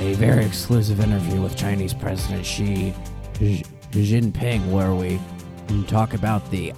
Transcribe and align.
a 0.00 0.14
very 0.14 0.46
exclusive 0.46 0.98
interview 0.98 1.42
with 1.42 1.54
Chinese 1.54 1.92
President 1.92 2.44
Xi 2.46 2.94
Jinping, 3.34 4.66
where 4.70 4.94
we 4.94 5.20
talk 5.88 6.14
about 6.14 6.50
the 6.50 6.72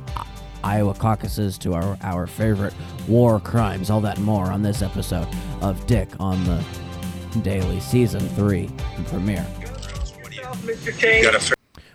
Iowa 0.65 0.93
caucuses 0.93 1.57
to 1.59 1.73
our, 1.73 1.97
our 2.03 2.27
favorite 2.27 2.75
war 3.07 3.39
crimes, 3.39 3.91
all 3.91 4.01
that 4.01 4.17
and 4.17 4.27
more 4.27 4.47
on 4.47 4.63
this 4.63 4.83
episode 4.83 5.29
of 5.61 5.87
Dick 5.87 6.09
on 6.19 6.43
the 6.45 6.65
Daily 7.43 7.79
Season 7.79 8.21
3 8.31 8.69
premiere. 9.07 9.47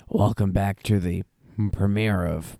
Welcome 0.07 0.53
back 0.53 0.81
to 0.83 0.97
the 0.97 1.23
premiere 1.73 2.25
of 2.25 2.57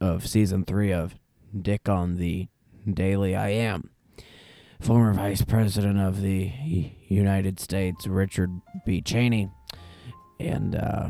of 0.00 0.26
season 0.26 0.64
3 0.64 0.92
of 0.94 1.14
Dick 1.60 1.90
on 1.90 2.16
the 2.16 2.48
Daily 2.90 3.36
I 3.36 3.50
am. 3.50 3.90
Former 4.80 5.12
Vice 5.12 5.42
President 5.42 6.00
of 6.00 6.22
the 6.22 6.92
United 7.12 7.60
States 7.60 8.06
Richard 8.06 8.50
B. 8.86 9.00
Cheney 9.00 9.50
and 10.40 10.74
uh, 10.74 11.08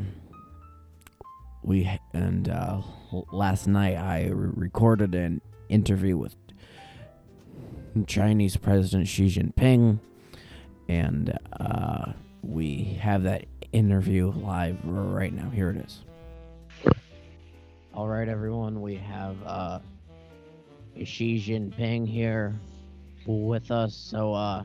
we 1.63 1.89
and 2.13 2.49
uh, 2.49 2.83
last 3.33 3.67
night 3.67 3.97
I 3.97 4.29
re- 4.29 4.51
recorded 4.55 5.15
an 5.15 5.41
interview 5.69 6.17
with 6.17 6.35
Chinese 8.07 8.57
President 8.57 9.07
Xi 9.07 9.27
Jinping, 9.27 9.99
and 10.89 11.39
uh, 11.61 12.13
we 12.43 12.99
have 13.01 13.23
that 13.25 13.45
interview 13.73 14.31
live 14.31 14.79
right 14.85 15.33
now. 15.33 15.51
Here 15.51 15.71
it 15.71 15.77
is. 15.77 16.01
All 17.95 18.09
right, 18.09 18.29
everyone, 18.29 18.81
we 18.81 18.95
have 18.97 19.37
uh, 19.45 19.79
Xi 21.05 21.39
Jinping 21.39 22.09
here 22.09 22.59
with 23.27 23.71
us. 23.71 23.95
So, 23.95 24.33
uh, 24.33 24.65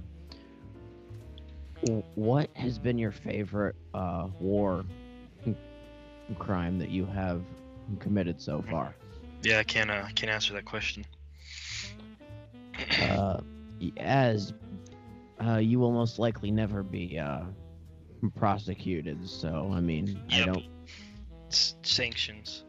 what 2.16 2.50
has 2.56 2.80
been 2.80 2.98
your 2.98 3.12
favorite 3.12 3.76
uh, 3.94 4.28
war 4.40 4.84
crime 6.40 6.78
that 6.80 6.90
you 6.90 7.06
have 7.06 7.42
committed 8.00 8.42
so 8.42 8.64
far? 8.70 8.94
Yeah, 9.44 9.60
I 9.60 9.64
can't. 9.64 9.90
Uh, 9.90 10.06
can't 10.16 10.32
answer 10.32 10.54
that 10.54 10.66
question. 10.66 11.06
Uh, 13.02 13.40
as 13.98 14.54
uh, 15.46 15.58
you 15.58 15.80
will 15.80 15.92
most 15.92 16.20
likely 16.20 16.52
never 16.52 16.84
be 16.84 17.18
uh, 17.20 17.44
prosecuted, 18.36 19.28
so 19.30 19.72
I 19.74 19.80
mean, 19.80 20.20
Yep. 20.30 20.42
I 20.42 20.46
don't. 20.46 20.66
S- 21.50 21.76
sanctions. 21.84 22.64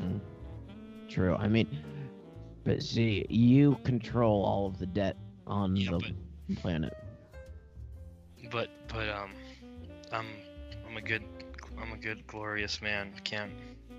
Mm, 0.00 0.20
true. 1.08 1.34
I 1.34 1.48
mean, 1.48 1.68
but 2.64 2.82
see, 2.82 3.26
you 3.28 3.78
control 3.84 4.44
all 4.44 4.66
of 4.66 4.78
the 4.78 4.86
debt 4.86 5.16
on 5.46 5.76
Yeah, 5.76 5.90
the 5.90 6.14
planet. 6.56 6.96
But 8.56 8.70
but 8.88 9.06
um, 9.10 9.34
I'm 10.10 10.24
I'm 10.88 10.96
a 10.96 11.02
good 11.02 11.22
I'm 11.78 11.92
a 11.92 11.98
good 11.98 12.26
glorious 12.26 12.80
man. 12.80 13.12
I 13.14 13.20
can't 13.20 13.52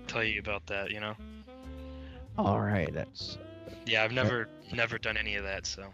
tell 0.08 0.24
you 0.24 0.40
about 0.40 0.66
that. 0.66 0.90
You 0.90 0.98
know. 0.98 1.14
All 2.36 2.60
right, 2.60 2.92
that's 2.92 3.38
Yeah, 3.86 4.02
I've 4.02 4.10
never 4.10 4.48
never 4.72 4.98
done 4.98 5.16
any 5.16 5.36
of 5.36 5.44
that. 5.44 5.64
So. 5.64 5.84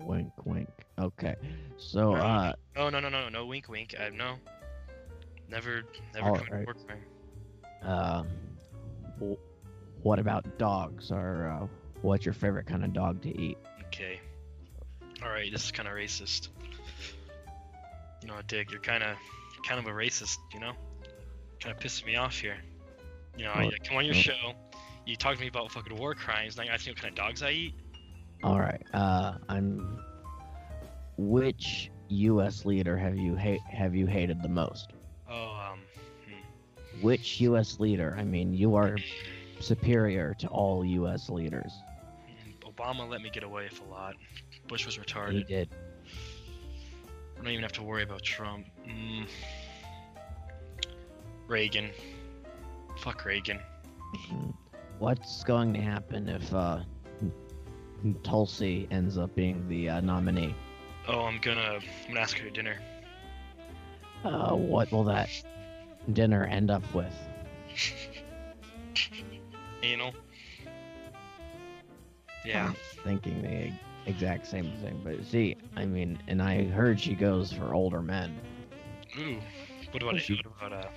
wink, 0.00 0.32
wink. 0.44 0.68
Okay, 0.98 1.34
so 1.78 2.12
uh, 2.12 2.52
Oh 2.76 2.90
no 2.90 3.00
no 3.00 3.08
no 3.08 3.30
no 3.30 3.46
wink 3.46 3.70
wink. 3.70 3.94
I 3.98 4.10
no. 4.10 4.34
Never 5.48 5.84
never 6.12 6.28
All 6.28 6.36
committed 6.36 6.52
right. 6.52 6.66
war 6.66 6.74
crime. 7.80 8.28
um, 9.30 9.38
what 10.02 10.18
about 10.18 10.58
dogs? 10.58 11.10
Or 11.10 11.48
uh, 11.48 11.66
what's 12.02 12.26
your 12.26 12.34
favorite 12.34 12.66
kind 12.66 12.84
of 12.84 12.92
dog 12.92 13.22
to 13.22 13.30
eat? 13.30 13.56
Okay. 13.86 14.20
All 15.24 15.30
right, 15.30 15.50
this 15.50 15.64
is 15.64 15.72
kind 15.72 15.88
of 15.88 15.94
racist. 15.94 16.48
You 18.22 18.28
know, 18.28 18.34
Dick, 18.46 18.70
you're 18.70 18.80
kind 18.80 19.02
of 19.02 19.16
kind 19.66 19.80
of 19.80 19.86
a 19.86 19.94
racist. 19.94 20.36
You 20.52 20.60
know, 20.60 20.72
kind 21.60 21.74
of 21.74 21.80
pissing 21.82 22.06
me 22.06 22.16
off 22.16 22.38
here. 22.38 22.56
You 23.36 23.44
know, 23.44 23.52
I, 23.52 23.64
Oh, 23.64 23.68
I 23.68 23.88
come 23.88 23.96
on 23.96 24.04
your 24.04 24.14
show, 24.14 24.54
you 25.06 25.16
talk 25.16 25.34
to 25.34 25.40
me 25.40 25.48
about 25.48 25.70
fucking 25.70 25.96
war 25.96 26.14
crimes. 26.14 26.56
Now 26.56 26.64
you 26.64 26.70
ask 26.70 26.86
me 26.86 26.92
what 26.92 27.00
kind 27.02 27.12
of 27.12 27.16
dogs 27.16 27.42
I 27.42 27.50
eat. 27.50 27.74
All 28.42 28.60
right. 28.60 28.82
Uh, 28.92 29.34
I'm. 29.48 29.98
Which 31.16 31.90
U.S. 32.08 32.64
leader 32.64 32.96
have 32.96 33.16
you 33.16 33.34
hate 33.34 33.60
have 33.62 33.94
you 33.94 34.06
hated 34.06 34.42
the 34.42 34.48
most? 34.48 34.92
Oh, 35.30 35.70
um, 35.72 35.80
hmm. 36.26 37.02
Which 37.02 37.40
U.S. 37.40 37.78
leader? 37.78 38.16
I 38.18 38.24
mean, 38.24 38.52
you 38.52 38.74
are 38.74 38.96
superior 39.60 40.34
to 40.38 40.48
all 40.48 40.84
U.S. 40.84 41.28
leaders. 41.28 41.72
Obama 42.76 43.08
let 43.08 43.22
me 43.22 43.30
get 43.30 43.42
away 43.42 43.68
with 43.70 43.80
a 43.80 43.90
lot. 43.90 44.14
Bush 44.68 44.86
was 44.86 44.98
retarded. 44.98 45.32
He 45.32 45.44
did. 45.44 45.68
I 47.34 47.38
don't 47.38 47.48
even 47.48 47.62
have 47.62 47.72
to 47.72 47.82
worry 47.82 48.02
about 48.02 48.22
Trump. 48.22 48.66
Mm. 48.88 49.26
Reagan. 51.46 51.90
Fuck 52.98 53.24
Reagan. 53.24 53.60
Mm. 54.32 54.54
What's 54.98 55.44
going 55.44 55.74
to 55.74 55.80
happen 55.80 56.28
if 56.28 56.52
uh, 56.54 56.80
Tulsi 58.22 58.86
ends 58.90 59.18
up 59.18 59.34
being 59.34 59.66
the 59.68 59.90
uh, 59.90 60.00
nominee? 60.00 60.54
Oh, 61.06 61.22
I'm 61.22 61.38
gonna 61.38 61.80
I'm 61.80 62.08
gonna 62.08 62.20
ask 62.20 62.38
her 62.38 62.44
to 62.44 62.50
dinner. 62.50 62.78
Uh, 64.24 64.54
what 64.54 64.90
will 64.90 65.04
that 65.04 65.28
dinner 66.12 66.44
end 66.44 66.70
up 66.70 66.82
with? 66.94 67.14
Anal. 69.82 70.14
Yeah. 72.44 72.72
Thinking 73.02 73.42
the 73.42 73.72
exact 74.10 74.46
same 74.46 74.70
thing. 74.82 75.00
But 75.02 75.24
see, 75.24 75.56
I 75.76 75.84
mean, 75.86 76.18
and 76.28 76.42
I 76.42 76.64
heard 76.64 77.00
she 77.00 77.14
goes 77.14 77.52
for 77.52 77.74
older 77.74 78.02
men. 78.02 78.38
Ooh. 79.18 79.38
What 79.90 80.02
about 80.02 80.20
she- 80.20 80.34
what 80.34 80.46
about 80.46 80.72
uh, 80.72 80.88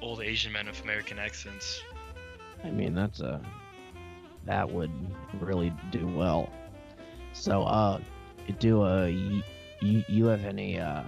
old 0.00 0.22
Asian 0.22 0.52
men 0.52 0.66
with 0.66 0.82
American 0.82 1.18
accents? 1.18 1.82
I 2.64 2.70
mean, 2.70 2.94
that's 2.94 3.20
a 3.20 3.40
that 4.44 4.70
would 4.70 4.90
really 5.40 5.72
do 5.90 6.06
well. 6.08 6.48
So, 7.32 7.62
uh, 7.62 8.00
do 8.58 8.82
uh, 8.82 9.06
you, 9.06 9.42
you 10.08 10.24
have 10.26 10.44
any 10.44 10.80
uh 10.80 11.02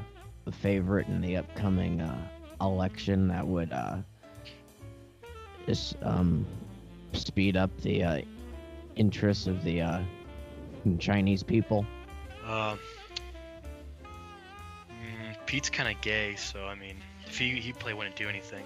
favorite 0.53 1.07
in 1.07 1.21
the 1.21 1.37
upcoming 1.37 2.01
uh 2.01 2.29
election 2.61 3.29
that 3.29 3.47
would 3.47 3.73
uh 3.73 3.97
just 5.67 5.95
um 6.03 6.45
speed 7.13 7.57
up 7.57 7.71
the 7.83 8.03
uh 8.03 8.21
interests 9.01 9.47
of 9.47 9.65
the 9.65 9.81
uh 9.81 10.01
Chinese 10.99 11.43
people? 11.43 11.85
Um. 12.47 12.79
mm, 14.91 15.37
Pete's 15.47 15.71
kind 15.71 15.89
of 15.95 16.01
gay, 16.03 16.37
so 16.37 16.67
I 16.67 16.75
mean, 16.75 16.97
if 17.27 17.39
he 17.39 17.51
he 17.61 17.73
probably 17.73 17.95
wouldn't 17.95 18.17
do 18.17 18.29
anything. 18.29 18.65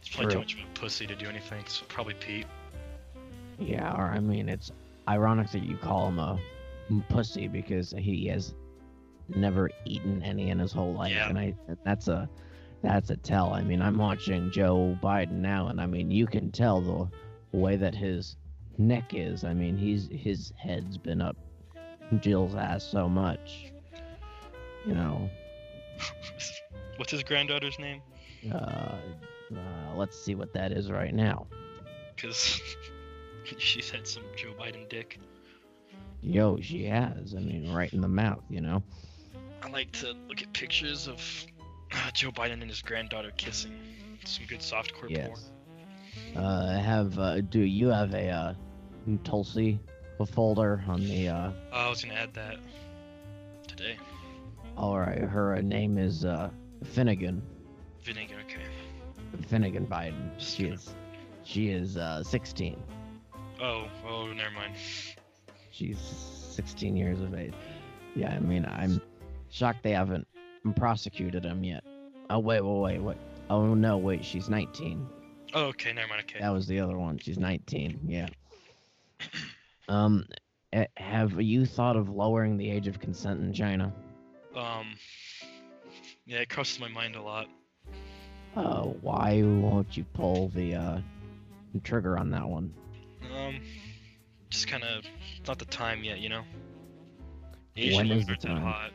He's 0.00 0.14
probably 0.14 0.32
too 0.32 0.38
much 0.38 0.54
of 0.54 0.60
a 0.60 0.78
pussy 0.78 1.06
to 1.06 1.14
do 1.14 1.26
anything. 1.26 1.64
So 1.66 1.84
probably 1.88 2.14
Pete. 2.14 2.46
Yeah, 3.58 3.92
or 3.94 4.04
I 4.10 4.20
mean, 4.20 4.48
it's 4.48 4.70
ironic 5.08 5.50
that 5.52 5.62
you 5.64 5.76
call 5.76 6.08
him 6.08 6.18
a 6.18 6.38
pussy 7.08 7.48
because 7.48 7.94
he 7.96 8.26
has 8.28 8.54
never 9.34 9.70
eaten 9.84 10.22
any 10.22 10.50
in 10.50 10.58
his 10.58 10.72
whole 10.72 10.94
life, 10.94 11.12
Yeah. 11.12 11.28
and 11.28 11.38
I 11.38 11.54
that's 11.84 12.08
a 12.08 12.28
that's 12.82 13.10
a 13.10 13.16
tell. 13.16 13.52
I 13.52 13.62
mean, 13.62 13.82
I'm 13.82 13.98
watching 13.98 14.50
Joe 14.50 14.96
Biden 15.02 15.40
now, 15.40 15.68
and 15.68 15.80
I 15.80 15.86
mean, 15.86 16.10
you 16.10 16.26
can 16.26 16.50
tell 16.52 16.80
the 16.80 17.08
way 17.58 17.76
that 17.76 17.94
his 17.94 18.36
neck 18.78 19.12
is. 19.12 19.44
I 19.44 19.52
mean, 19.52 19.76
he's 19.76 20.08
his 20.10 20.52
head's 20.56 20.96
been 20.96 21.20
up 21.20 21.36
Jill's 22.20 22.54
ass 22.54 22.84
so 22.84 23.08
much, 23.08 23.72
you 24.86 24.94
know. 24.94 25.28
What's 26.96 27.12
his 27.12 27.22
granddaughter's 27.22 27.78
name? 27.78 28.00
Uh, 28.52 28.56
uh, 28.56 29.94
let's 29.96 30.18
see 30.18 30.34
what 30.34 30.52
that 30.54 30.72
is 30.72 30.90
right 30.90 31.14
now. 31.14 31.46
Because 32.14 32.60
she's 33.58 33.90
had 33.90 34.06
some 34.06 34.24
Joe 34.36 34.54
Biden 34.58 34.88
dick. 34.88 35.18
Yo, 36.20 36.58
she 36.60 36.84
has. 36.84 37.34
I 37.36 37.40
mean, 37.40 37.72
right 37.72 37.92
in 37.92 38.00
the 38.00 38.08
mouth, 38.08 38.42
you 38.48 38.60
know. 38.60 38.82
I 39.62 39.68
like 39.70 39.92
to 39.92 40.14
look 40.28 40.42
at 40.42 40.52
pictures 40.52 41.06
of 41.06 41.20
uh, 41.92 42.10
Joe 42.12 42.30
Biden 42.30 42.60
and 42.60 42.70
his 42.70 42.82
granddaughter 42.82 43.32
kissing. 43.36 43.78
Some 44.24 44.46
good 44.46 44.60
softcore 44.60 45.00
porn. 45.00 45.10
Yes. 45.10 45.50
Uh, 46.36 46.78
have 46.78 47.18
uh, 47.18 47.40
do 47.40 47.60
you 47.60 47.88
have 47.88 48.14
a 48.14 48.56
Tulsi 49.18 49.78
a 50.20 50.26
folder 50.26 50.82
on 50.88 51.00
the? 51.00 51.28
Uh, 51.28 51.50
Oh, 51.72 51.76
I 51.86 51.88
was 51.88 52.02
gonna 52.04 52.14
add 52.18 52.34
that 52.34 52.56
today. 53.66 53.96
all 54.76 54.98
right, 54.98 55.18
her 55.18 55.60
name 55.62 55.96
is 55.96 56.24
uh, 56.24 56.50
Finnegan. 56.84 57.40
Vinegar, 58.02 58.34
okay. 58.44 58.62
Finnegan 59.46 59.86
Biden. 59.86 60.36
Just 60.38 60.56
She 60.56 60.62
gonna- 60.64 60.74
is. 60.74 60.94
She 61.44 61.68
is 61.70 61.96
uh, 61.96 62.22
16. 62.22 62.76
Oh, 63.62 63.86
oh, 64.06 64.26
never 64.32 64.50
mind. 64.50 64.74
She's 65.70 65.98
16 65.98 66.96
years 66.96 67.20
of 67.20 67.34
age. 67.34 67.54
Yeah, 68.14 68.34
I 68.34 68.40
mean, 68.40 68.66
I'm 68.66 69.00
shocked 69.50 69.82
they 69.82 69.92
haven't 69.92 70.26
prosecuted 70.76 71.44
him 71.44 71.64
yet. 71.64 71.84
Oh 72.30 72.38
wait, 72.40 72.60
wait, 72.60 72.78
wait, 72.80 72.98
wait. 73.00 73.16
Oh 73.48 73.74
no, 73.74 73.96
wait, 73.96 74.24
she's 74.24 74.48
19. 74.50 75.06
Oh, 75.54 75.64
okay, 75.66 75.92
never 75.94 76.08
mind. 76.08 76.22
Okay. 76.28 76.40
That 76.40 76.50
was 76.50 76.66
the 76.66 76.78
other 76.80 76.98
one. 76.98 77.16
She's 77.18 77.38
19. 77.38 78.00
Yeah. 78.06 78.26
Um, 79.88 80.26
eh, 80.72 80.86
have 80.96 81.40
you 81.40 81.64
thought 81.64 81.96
of 81.96 82.10
lowering 82.10 82.56
the 82.56 82.70
age 82.70 82.88
of 82.88 83.00
consent 83.00 83.40
in 83.40 83.52
China? 83.52 83.92
Um. 84.54 84.94
Yeah, 86.26 86.40
it 86.40 86.50
crosses 86.50 86.78
my 86.78 86.88
mind 86.88 87.16
a 87.16 87.22
lot. 87.22 87.46
Uh, 88.54 88.82
why 88.82 89.42
won't 89.42 89.96
you 89.96 90.04
pull 90.12 90.48
the 90.50 90.74
uh, 90.74 91.00
trigger 91.84 92.18
on 92.18 92.30
that 92.30 92.46
one? 92.46 92.72
Um, 93.34 93.60
just 94.50 94.68
kind 94.68 94.84
of 94.84 95.04
not 95.46 95.58
the 95.58 95.64
time 95.64 96.04
yet, 96.04 96.18
you 96.18 96.28
know. 96.28 96.42
Asian 97.76 98.10
is 98.10 98.26
women 98.26 98.36
the 98.40 98.46
time? 98.46 98.62
hot. 98.62 98.90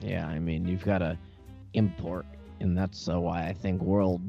Yeah, 0.00 0.26
I 0.26 0.38
mean, 0.38 0.66
you've 0.66 0.84
got 0.84 0.98
to 0.98 1.18
import, 1.74 2.24
and 2.60 2.76
that's 2.76 3.08
uh, 3.08 3.20
why 3.20 3.46
I 3.46 3.52
think 3.52 3.82
world 3.82 4.22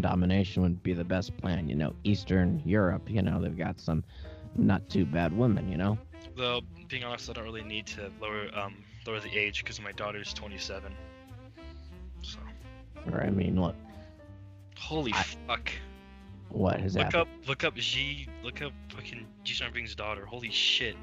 domination 0.00 0.62
would 0.62 0.82
be 0.82 0.94
the 0.94 1.04
best 1.04 1.36
plan. 1.36 1.68
You 1.68 1.76
know, 1.76 1.94
Eastern 2.02 2.62
Europe, 2.64 3.08
you 3.08 3.22
know, 3.22 3.40
they've 3.40 3.56
got 3.56 3.78
some 3.78 4.02
not 4.56 4.88
too 4.88 5.04
bad 5.06 5.36
women, 5.36 5.68
you 5.70 5.76
know? 5.76 5.98
Though, 6.36 6.60
being 6.88 7.04
honest, 7.04 7.28
I 7.30 7.32
don't 7.34 7.44
really 7.44 7.62
need 7.64 7.86
to 7.88 8.10
lower 8.20 8.48
um 8.54 8.76
lower 9.06 9.20
the 9.20 9.36
age 9.36 9.62
because 9.64 9.80
my 9.80 9.92
daughter's 9.92 10.32
27. 10.32 10.92
So, 12.22 12.38
Or, 13.10 13.22
I 13.22 13.30
mean, 13.30 13.60
look, 13.60 13.74
holy 14.78 15.12
I- 15.12 15.22
fuck! 15.46 15.70
what 16.50 16.80
has 16.80 16.94
Look 16.94 17.04
happened? 17.04 17.22
up, 17.22 17.48
look 17.48 17.64
up 17.64 17.74
G, 17.76 18.28
look 18.44 18.62
up 18.62 18.72
fucking 18.94 19.26
G 19.44 19.54
Starbuck's 19.54 19.94
daughter. 19.94 20.24
Holy 20.26 20.50
shit, 20.50 20.96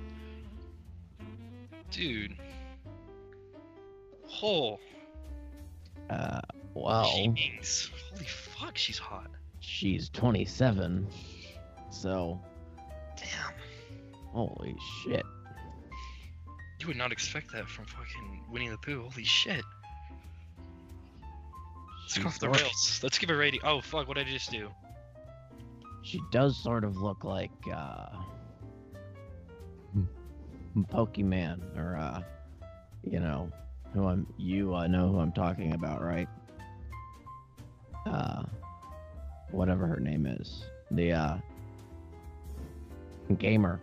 dude. 1.92 2.36
Oh, 4.42 4.80
Uh, 6.10 6.40
well, 6.74 7.12
G 7.14 7.28
Mings. 7.30 7.90
Holy 8.14 8.26
fuck, 8.26 8.78
she's 8.78 8.98
hot. 8.98 9.28
she's 9.60 10.10
27, 10.10 11.08
so. 11.92 12.40
Holy 14.32 14.76
shit. 15.04 15.26
You 16.80 16.88
would 16.88 16.98
not 16.98 17.12
expect 17.12 17.52
that 17.52 17.68
from 17.68 17.86
fucking 17.86 18.44
Winnie 18.50 18.70
the 18.70 18.78
Pooh. 18.78 19.02
Holy 19.10 19.24
shit. 19.24 19.64
Let's 22.02 22.18
go 22.18 22.24
She's 22.24 22.26
off 22.26 22.40
the 22.40 22.50
rails. 22.50 23.00
Let's 23.04 23.18
give 23.18 23.30
a 23.30 23.36
rating. 23.36 23.60
Oh 23.64 23.82
fuck, 23.82 24.08
what 24.08 24.18
did 24.18 24.28
I 24.28 24.30
just 24.32 24.50
do? 24.52 24.70
She 26.02 26.22
does 26.32 26.62
sort 26.64 26.84
of 26.84 26.98
look 26.98 27.24
like 27.24 27.52
uh 27.74 28.08
Pokimane 30.78 31.78
or 31.78 31.98
uh 31.98 32.22
you 33.04 33.20
know 33.20 33.52
who 33.94 34.08
I'm 34.08 34.26
you 34.38 34.74
uh, 34.74 34.88
know 34.88 35.12
who 35.12 35.20
I'm 35.20 35.34
talking 35.34 35.74
about, 35.74 36.02
right? 36.02 36.28
Uh 38.06 38.44
whatever 39.52 39.86
her 39.86 40.00
name 40.00 40.26
is. 40.26 40.64
The 40.92 41.12
uh 41.12 41.38
gamer. 43.38 43.82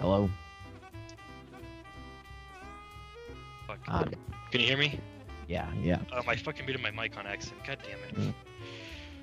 Hello? 0.00 0.30
Fuck. 3.66 3.78
Uh, 3.88 4.04
Can 4.50 4.60
you 4.60 4.66
hear 4.66 4.76
me? 4.76 4.98
yeah, 5.48 5.70
yeah. 5.82 5.98
Um, 6.12 6.28
I 6.28 6.36
fucking 6.36 6.66
muted 6.66 6.82
my 6.82 6.90
mic 6.90 7.16
on 7.16 7.26
accident. 7.26 7.62
God 7.66 7.78
damn 7.82 8.26
it. 8.26 8.34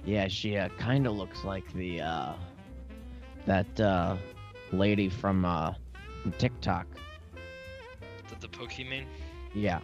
Yeah, 0.06 0.28
she 0.28 0.58
uh, 0.58 0.68
kind 0.78 1.08
of 1.08 1.14
looks 1.14 1.46
like 1.46 1.72
the 1.74 2.02
uh, 2.02 2.34
that 3.46 3.80
uh, 3.80 4.18
lady 4.74 5.08
from 5.08 5.46
uh, 5.46 5.74
TikTok. 6.38 6.88
The, 8.28 8.36
the 8.42 8.48
Pokimane, 8.50 9.06
Yeah, 9.54 9.80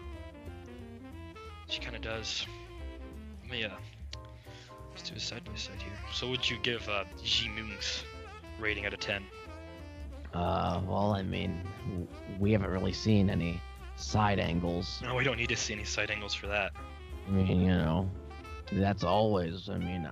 she 1.69 1.79
kind 1.79 1.95
of 1.95 2.01
does. 2.01 2.45
Let 3.43 3.51
me 3.51 3.63
uh, 3.63 3.69
let's 4.91 5.09
do 5.09 5.15
a 5.15 5.19
side 5.19 5.45
by 5.45 5.55
side 5.55 5.81
here. 5.81 5.93
So, 6.13 6.29
would 6.29 6.49
you 6.49 6.57
give 6.63 6.87
uh, 6.89 7.05
G 7.23 7.47
Moon's 7.49 8.03
rating 8.59 8.85
out 8.85 8.93
of 8.93 8.99
10? 8.99 9.23
Uh, 10.33 10.81
well, 10.85 11.13
I 11.13 11.23
mean, 11.23 11.61
we 12.39 12.51
haven't 12.51 12.69
really 12.69 12.93
seen 12.93 13.29
any 13.29 13.61
side 13.95 14.39
angles. 14.39 14.99
No, 15.03 15.15
we 15.15 15.23
don't 15.23 15.37
need 15.37 15.49
to 15.49 15.55
see 15.55 15.73
any 15.73 15.83
side 15.83 16.11
angles 16.11 16.33
for 16.33 16.47
that. 16.47 16.71
I 17.27 17.31
mean, 17.31 17.61
you 17.61 17.67
know, 17.69 18.09
that's 18.71 19.03
always. 19.03 19.69
I 19.69 19.77
mean, 19.77 20.09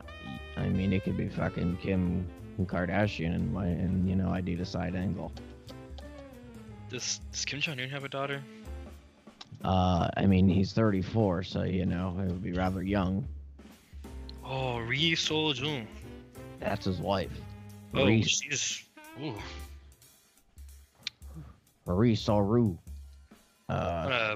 I- 0.57 0.67
mean, 0.67 0.91
it 0.91 1.03
could 1.03 1.17
be 1.17 1.29
fucking 1.29 1.77
Kim 1.77 2.27
Kardashian, 2.61 3.35
and 3.35 3.53
my, 3.53 3.65
and 3.67 4.09
you 4.09 4.15
know, 4.15 4.29
I 4.29 4.41
need 4.41 4.59
a 4.59 4.65
side 4.65 4.95
angle. 4.95 5.31
Does, 6.89 7.19
does 7.31 7.45
Kim 7.45 7.59
Jong 7.59 7.79
Un 7.79 7.89
have 7.89 8.03
a 8.03 8.09
daughter? 8.09 8.41
Uh, 9.63 10.07
I 10.15 10.25
mean, 10.25 10.47
he's 10.47 10.73
34, 10.73 11.43
so 11.43 11.63
you 11.63 11.85
know, 11.85 12.15
it 12.19 12.27
would 12.27 12.43
be 12.43 12.53
rather 12.53 12.81
young. 12.81 13.27
Oh, 14.43 14.79
Ri 14.79 15.15
Sol 15.15 15.53
Jun. 15.53 15.87
That's 16.59 16.85
his 16.85 16.97
wife. 16.99 17.31
Oh, 17.93 18.05
Ri- 18.05 18.23
she's. 18.23 18.83
Ooh. 19.21 19.35
Marie 21.87 22.15
Saru. 22.15 22.77
I'm 23.69 23.75
Uh, 23.77 24.03
gonna 24.03 24.35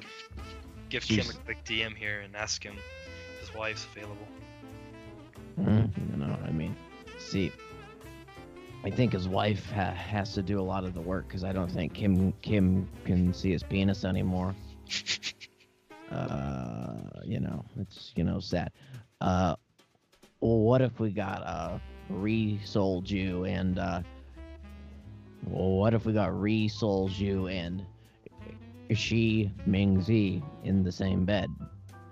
give 0.89 1.03
Kim 1.03 1.29
a 1.29 1.33
quick 1.45 1.63
DM 1.65 1.95
here 1.95 2.21
and 2.21 2.35
ask 2.35 2.63
him 2.63 2.75
if 2.77 3.47
his 3.47 3.55
wife's 3.55 3.85
available. 3.95 4.27
mm, 5.59 6.11
you 6.11 6.17
know, 6.17 6.37
I 6.45 6.51
mean, 6.51 6.75
see, 7.19 7.51
I 8.83 8.89
think 8.89 9.13
his 9.13 9.27
wife 9.27 9.69
ha- 9.71 9.91
has 9.93 10.33
to 10.33 10.41
do 10.41 10.59
a 10.59 10.63
lot 10.63 10.83
of 10.85 10.93
the 10.93 11.01
work 11.01 11.27
because 11.27 11.43
I 11.43 11.51
don't 11.53 11.69
think 11.71 11.93
Kim 11.93 12.31
Kim 12.41 12.87
can 13.05 13.33
see 13.33 13.51
his 13.51 13.63
penis 13.63 14.03
anymore. 14.05 14.55
Uh, 16.11 16.97
you 17.23 17.39
know, 17.39 17.63
it's 17.79 18.11
you 18.17 18.23
know 18.25 18.41
sad. 18.41 18.69
Uh, 19.21 19.55
well, 20.41 20.57
what 20.59 20.81
if 20.81 20.99
we 20.99 21.09
got 21.09 21.41
uh 21.45 21.79
Ri 22.09 22.59
Sol 22.65 22.99
Ju 23.01 23.45
and 23.45 23.79
uh, 23.79 24.01
well, 25.47 25.71
what 25.71 25.93
if 25.93 26.05
we 26.05 26.13
got 26.13 26.37
Ri 26.39 26.67
Sol 26.67 27.07
Ju 27.09 27.47
and 27.47 27.85
Xi 28.93 29.51
Mingze 29.67 30.43
in 30.63 30.83
the 30.83 30.91
same 30.91 31.25
bed? 31.25 31.49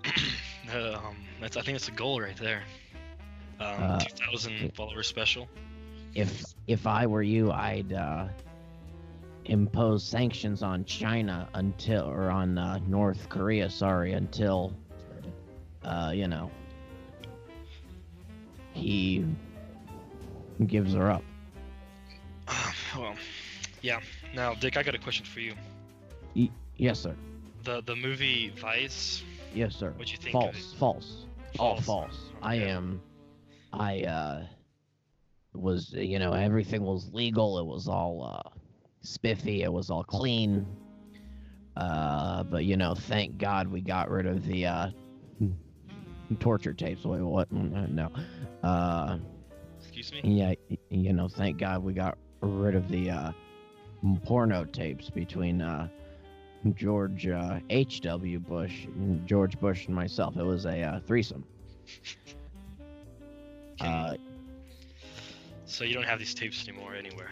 um, 0.74 1.16
that's 1.40 1.56
I 1.56 1.62
think 1.62 1.76
that's 1.78 1.88
a 1.88 1.92
goal 1.92 2.20
right 2.20 2.36
there. 2.36 2.62
Um, 3.60 3.66
Uh, 3.82 3.98
2,000 4.00 4.74
follower 4.74 5.02
special. 5.02 5.48
if 6.14 6.42
if 6.66 6.86
I 6.86 7.06
were 7.06 7.22
you, 7.22 7.50
I'd 7.52 7.92
uh, 7.92 8.28
impose 9.44 10.02
sanctions 10.04 10.62
on 10.62 10.84
China 10.84 11.48
until 11.54 12.08
or 12.08 12.30
on 12.30 12.56
uh, 12.58 12.78
North 12.86 13.28
Korea, 13.28 13.68
sorry, 13.68 14.12
until 14.14 14.72
uh, 15.84 16.12
you 16.14 16.26
know 16.26 16.50
he 18.72 19.24
gives 20.66 20.94
her 20.94 21.10
up. 21.10 21.22
Well, 22.98 23.14
yeah. 23.82 24.00
Now, 24.34 24.54
Dick, 24.54 24.76
I 24.76 24.82
got 24.82 24.94
a 24.94 24.98
question 24.98 25.24
for 25.26 25.40
you. 25.40 25.54
Yes, 26.76 27.00
sir. 27.00 27.14
The 27.64 27.82
the 27.82 27.94
movie 27.96 28.50
Vice. 28.56 29.22
Yes, 29.54 29.74
sir. 29.74 29.90
What'd 29.90 30.10
you 30.10 30.16
think 30.18 30.34
of 30.34 30.54
false, 30.54 30.74
false, 30.78 31.26
all 31.58 31.74
False. 31.80 31.84
false. 31.86 32.20
I 32.42 32.54
am. 32.56 33.02
I 33.72 34.02
uh 34.02 34.46
was 35.52 35.92
you 35.92 36.18
know 36.18 36.32
everything 36.32 36.82
was 36.82 37.10
legal. 37.12 37.58
It 37.58 37.66
was 37.66 37.86
all 37.88 38.24
uh 38.24 38.50
spiffy. 39.02 39.62
It 39.62 39.72
was 39.72 39.90
all 39.90 40.04
clean. 40.04 40.66
Uh, 41.76 42.42
but 42.44 42.64
you 42.64 42.76
know, 42.76 42.94
thank 42.94 43.38
God 43.38 43.68
we 43.68 43.80
got 43.80 44.10
rid 44.10 44.26
of 44.26 44.44
the 44.46 44.66
uh 44.66 44.88
torture 46.38 46.72
tapes. 46.72 47.04
Wait, 47.04 47.20
what? 47.20 47.50
No. 47.52 48.10
Uh, 48.62 49.18
Excuse 49.80 50.12
me. 50.12 50.20
yeah, 50.24 50.54
you 50.90 51.12
know, 51.12 51.28
thank 51.28 51.58
God 51.58 51.82
we 51.82 51.92
got 51.92 52.16
rid 52.40 52.74
of 52.74 52.88
the 52.88 53.10
uh 53.10 53.32
porno 54.24 54.64
tapes 54.64 55.10
between 55.10 55.60
uh 55.60 55.88
George 56.74 57.26
uh, 57.26 57.58
H.W. 57.70 58.38
Bush, 58.40 58.84
and 58.84 59.26
George 59.26 59.58
Bush, 59.58 59.86
and 59.86 59.94
myself. 59.96 60.36
It 60.36 60.42
was 60.42 60.66
a 60.66 60.82
uh, 60.82 61.00
threesome. 61.06 61.42
Can- 63.78 63.88
Uh, 63.88 64.16
so 65.64 65.84
you 65.84 65.94
don't 65.94 66.04
have 66.04 66.18
these 66.18 66.34
tapes 66.34 66.68
anymore 66.68 66.94
anywhere. 66.94 67.30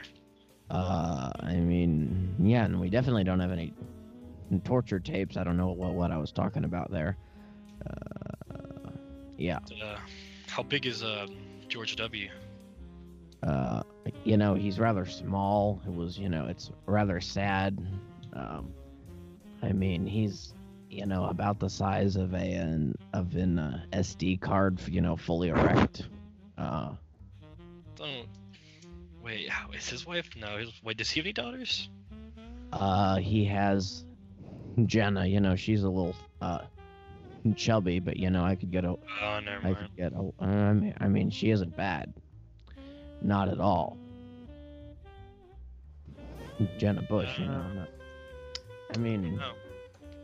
uh, 0.71 1.31
I 1.41 1.57
mean, 1.57 2.35
yeah, 2.41 2.65
and 2.65 2.81
we 2.81 2.89
definitely 2.89 3.23
don't 3.25 3.41
have 3.41 3.53
any 3.53 3.75
torture 4.65 4.99
tapes. 4.99 5.37
I 5.37 5.45
don't 5.45 5.59
know 5.59 5.69
what 5.73 5.93
what 5.93 6.11
I 6.11 6.17
was 6.17 6.33
talking 6.33 6.65
about 6.65 6.91
there. 6.91 7.19
Uh, 7.87 8.91
yeah, 9.37 9.59
Uh, 9.83 9.99
how 10.49 10.63
big 10.63 10.87
is 10.87 11.03
uh 11.03 11.27
George 11.69 11.97
W? 11.97 12.31
Uh, 13.43 13.83
you 14.25 14.37
know, 14.37 14.55
he's 14.55 14.79
rather 14.79 15.05
small. 15.07 15.81
It 15.87 15.93
was, 15.93 16.19
you 16.19 16.29
know, 16.29 16.47
it's 16.47 16.71
rather 16.87 17.21
sad. 17.21 17.79
Um, 18.33 18.73
I 19.63 19.73
mean, 19.73 20.07
he's, 20.07 20.55
you 20.91 21.07
know, 21.07 21.25
about 21.27 21.59
the 21.61 21.69
size 21.69 22.17
of 22.17 22.33
a 22.35 22.37
an 22.55 22.95
of 23.13 23.35
an 23.37 23.59
uh, 23.59 23.83
SD 23.93 24.41
card, 24.41 24.81
you 24.89 25.01
know, 25.01 25.17
fully 25.17 25.49
erect. 25.49 26.09
Uh, 26.57 26.91
Don't. 27.97 28.27
Wait, 29.23 29.49
how 29.49 29.71
is 29.73 29.89
his 29.89 30.07
wife? 30.07 30.31
No. 30.37 30.59
His, 30.59 30.73
wait, 30.83 30.97
does 30.97 31.11
he 31.11 31.21
have 31.21 31.27
any 31.27 31.33
daughters? 31.33 31.89
uh, 32.73 33.17
he 33.17 33.45
has 33.47 34.05
Jenna. 34.87 35.27
You 35.27 35.41
know, 35.41 35.57
she's 35.57 35.83
a 35.83 35.89
little 35.89 36.15
uh 36.41 36.61
chubby, 37.57 37.99
but 37.99 38.17
you 38.17 38.31
know, 38.31 38.45
I 38.45 38.55
could 38.57 38.71
get 38.71 38.85
a, 38.85 38.89
Oh, 39.23 39.41
never 39.45 39.59
I 39.61 39.63
mind. 39.73 39.77
could 39.79 39.97
get 39.97 40.13
a. 40.13 40.31
I 40.45 40.73
mean, 40.73 40.95
I 41.01 41.09
mean, 41.09 41.31
she 41.31 41.51
isn't 41.51 41.77
bad. 41.77 42.13
Not 43.23 43.49
at 43.49 43.61
all. 43.61 43.97
Jenna 46.77 47.03
Bush, 47.03 47.39
you 47.39 47.47
know. 47.47 47.63
Not, 47.75 47.89
I 48.95 48.99
mean, 48.99 49.37
No. 49.37 49.53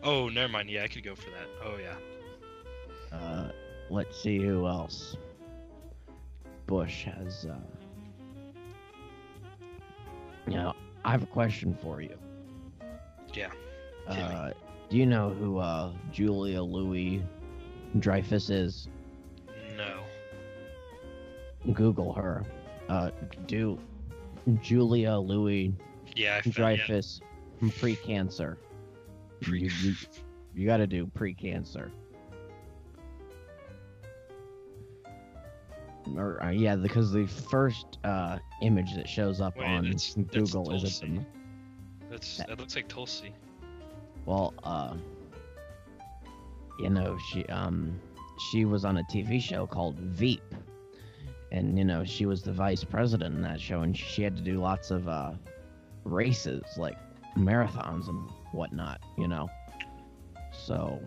Oh, 0.02 0.28
never 0.28 0.52
mind. 0.52 0.68
Yeah, 0.68 0.84
I 0.84 0.88
could 0.88 1.04
go 1.04 1.14
for 1.14 1.30
that. 1.30 1.48
Oh 1.64 1.76
yeah. 1.76 3.16
uh, 3.16 3.50
let's 3.90 4.20
see 4.20 4.38
who 4.38 4.66
else. 4.66 5.16
Bush 6.66 7.04
has. 7.04 7.46
Uh... 7.46 7.54
Now, 10.46 10.74
I 11.04 11.10
have 11.10 11.22
a 11.22 11.26
question 11.26 11.76
for 11.82 12.00
you. 12.00 12.16
Yeah. 13.32 13.50
Uh, 14.06 14.50
do 14.90 14.96
you 14.96 15.06
know 15.06 15.30
who 15.30 15.58
uh, 15.58 15.92
Julia 16.12 16.62
Louis 16.62 17.22
Dreyfus 17.98 18.50
is? 18.50 18.88
No. 19.76 20.00
Google 21.72 22.12
her. 22.12 22.44
Uh, 22.88 23.10
do 23.46 23.78
Julia 24.60 25.14
Louis 25.16 25.74
Yeah, 26.16 26.36
I 26.36 26.42
found, 26.42 26.56
yeah. 26.78 26.86
Dreyfus 26.86 27.20
pre-cancer. 27.78 28.58
Pre- 29.40 29.60
You, 29.62 29.70
you, 29.82 29.94
you 30.54 30.66
got 30.66 30.78
to 30.78 30.86
do 30.86 31.06
pre-cancer. 31.06 31.90
Or 36.16 36.42
uh, 36.42 36.50
yeah, 36.50 36.76
because 36.76 37.12
the 37.12 37.26
first 37.26 37.98
uh, 38.04 38.38
image 38.60 38.94
that 38.94 39.08
shows 39.08 39.40
up 39.40 39.56
Wait, 39.56 39.66
on 39.66 39.84
that's- 39.84 40.14
that's 40.14 40.52
Google 40.52 40.74
is 40.74 41.00
it. 41.02 41.10
That's 42.10 42.36
that 42.38 42.58
looks 42.60 42.76
like 42.76 42.88
Tulsi. 42.88 43.32
well, 44.26 44.52
uh, 44.62 44.94
you 46.78 46.90
know, 46.90 47.16
she 47.30 47.44
um, 47.46 47.98
she 48.50 48.66
was 48.66 48.84
on 48.84 48.98
a 48.98 49.02
TV 49.04 49.40
show 49.40 49.66
called 49.66 49.96
Veep, 49.98 50.42
and 51.54 51.78
you 51.78 51.84
know, 51.84 52.04
she 52.04 52.26
was 52.26 52.42
the 52.42 52.52
vice 52.52 52.84
president 52.84 53.36
in 53.36 53.42
that 53.42 53.60
show, 53.60 53.82
and 53.82 53.96
she 53.96 54.22
had 54.22 54.36
to 54.36 54.42
do 54.42 54.60
lots 54.60 54.90
of 54.90 55.08
uh, 55.08 55.34
races 56.04 56.62
like 56.76 56.98
marathons 57.36 58.08
and 58.08 58.28
whatnot, 58.52 59.00
you 59.16 59.28
know. 59.28 59.48
So, 60.52 61.00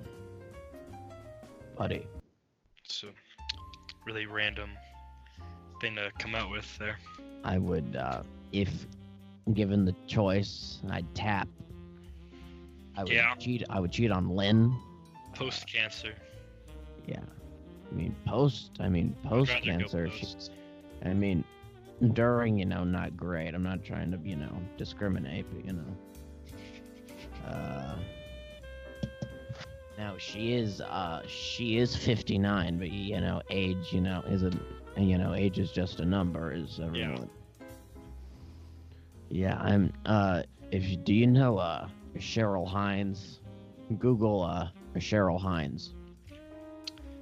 buddy, 1.78 2.08
It's 2.86 3.04
a 3.04 3.14
really 4.06 4.26
random 4.26 4.78
thing 5.82 5.96
to 5.96 6.12
come 6.20 6.36
out 6.36 6.50
with 6.52 6.78
there. 6.78 6.98
I 7.44 7.58
would, 7.58 7.96
uh, 7.96 8.24
if 8.52 8.88
given 9.54 9.86
the 9.86 9.96
choice, 10.08 10.82
I'd 10.90 11.14
tap. 11.16 11.50
I 12.96 13.04
would 13.06 13.12
Yeah. 13.14 13.36
cheat. 13.38 13.64
I 13.70 13.80
would 13.80 13.92
cheat 13.92 14.12
on 14.12 14.30
Lynne. 14.30 14.74
Post 15.36 15.68
cancer. 15.68 16.16
Yeah. 17.06 17.24
I 17.92 17.96
mean, 17.96 18.16
post. 18.26 18.72
I 18.80 18.90
mean, 18.90 19.16
post 19.24 19.52
cancer. 19.64 20.10
She, 20.10 20.28
I 21.04 21.14
mean, 21.14 21.44
during, 22.14 22.60
you 22.60 22.66
know, 22.66 22.84
not 22.84 23.16
great. 23.16 23.54
I'm 23.54 23.64
not 23.64 23.84
trying 23.84 24.12
to, 24.12 24.20
you 24.24 24.36
know, 24.36 24.56
discriminate, 24.78 25.46
but 25.54 25.66
you 25.66 25.74
know. 25.74 27.48
Uh. 27.48 27.96
Now 29.98 30.16
she 30.20 30.54
is, 30.54 30.80
uh, 30.82 31.24
she 31.28 31.80
is 31.80 31.96
59, 31.96 32.78
but 32.78 32.92
you 32.92 33.20
know, 33.20 33.42
age, 33.50 33.92
you 33.92 34.02
know, 34.02 34.22
is 34.28 34.44
a, 34.44 34.52
you 34.96 35.18
know, 35.18 35.34
age 35.34 35.58
is 35.58 35.72
just 35.72 36.00
a 36.00 36.06
number, 36.06 36.54
is 36.54 36.80
everyone. 36.80 37.30
Yeah, 39.30 39.58
I'm. 39.58 39.92
Uh, 40.06 40.44
if 40.72 40.88
you, 40.88 40.98
do 40.98 41.14
you 41.14 41.28
know, 41.28 41.58
uh, 41.58 41.88
Cheryl 42.18 42.68
Hines? 42.68 43.40
Google, 44.00 44.44
uh, 44.44 44.70
Cheryl 44.98 45.40
Hines. 45.40 45.94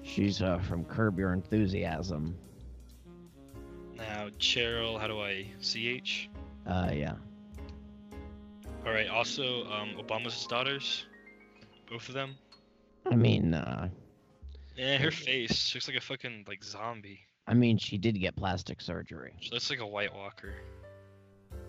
She's 0.06 0.42
uh, 0.42 0.60
from 0.60 0.86
Curb 0.86 1.18
Your 1.18 1.34
Enthusiasm. 1.34 2.38
Now, 3.98 4.30
Cheryl, 4.40 5.00
how 5.00 5.08
do 5.08 5.20
I 5.20 5.48
ch? 5.62 6.30
Uh, 6.68 6.92
yeah. 6.94 7.16
All 8.86 8.94
right. 8.94 9.08
Also, 9.08 9.66
um, 9.66 9.96
Obama's 9.98 10.46
daughters, 10.46 11.06
both 11.90 12.08
of 12.08 12.14
them. 12.14 12.36
I 13.12 13.16
mean, 13.16 13.54
uh, 13.56 13.90
Yeah, 14.78 14.98
her 14.98 15.12
face 15.12 15.54
she 15.54 15.78
looks 15.78 15.88
like 15.88 15.98
a 15.98 16.02
fucking 16.02 16.46
like 16.48 16.64
zombie. 16.64 17.22
I 17.48 17.54
mean, 17.54 17.78
she 17.78 17.98
did 17.98 18.20
get 18.20 18.36
plastic 18.36 18.82
surgery. 18.82 19.34
She 19.40 19.52
looks 19.52 19.70
like 19.70 19.80
a 19.80 19.88
White 19.88 20.14
Walker. 20.14 20.54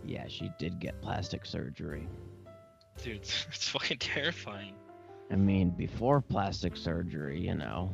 Yeah, 0.04 0.26
she 0.28 0.50
did 0.58 0.78
get 0.78 1.00
plastic 1.00 1.46
surgery. 1.46 2.06
Dude, 3.02 3.16
it's, 3.16 3.46
it's 3.50 3.68
fucking 3.70 3.98
terrifying. 3.98 4.74
I 5.30 5.36
mean, 5.36 5.70
before 5.70 6.20
plastic 6.20 6.76
surgery, 6.76 7.40
you 7.40 7.54
know, 7.54 7.90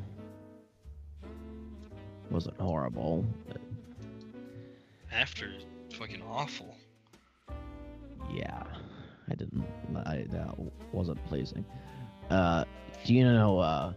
wasn't 2.33 2.59
horrible. 2.61 3.25
But 3.47 3.59
After, 5.13 5.51
fucking 5.95 6.23
awful. 6.23 6.75
yeah, 8.33 8.63
I 9.31 9.35
didn't. 9.35 9.65
I 10.07 10.25
that 10.31 10.55
wasn't 10.93 11.25
pleasing. 11.27 11.65
Uh, 12.31 12.65
do 13.05 13.15
you 13.15 13.25
know 13.25 13.59
uh, 13.59 13.93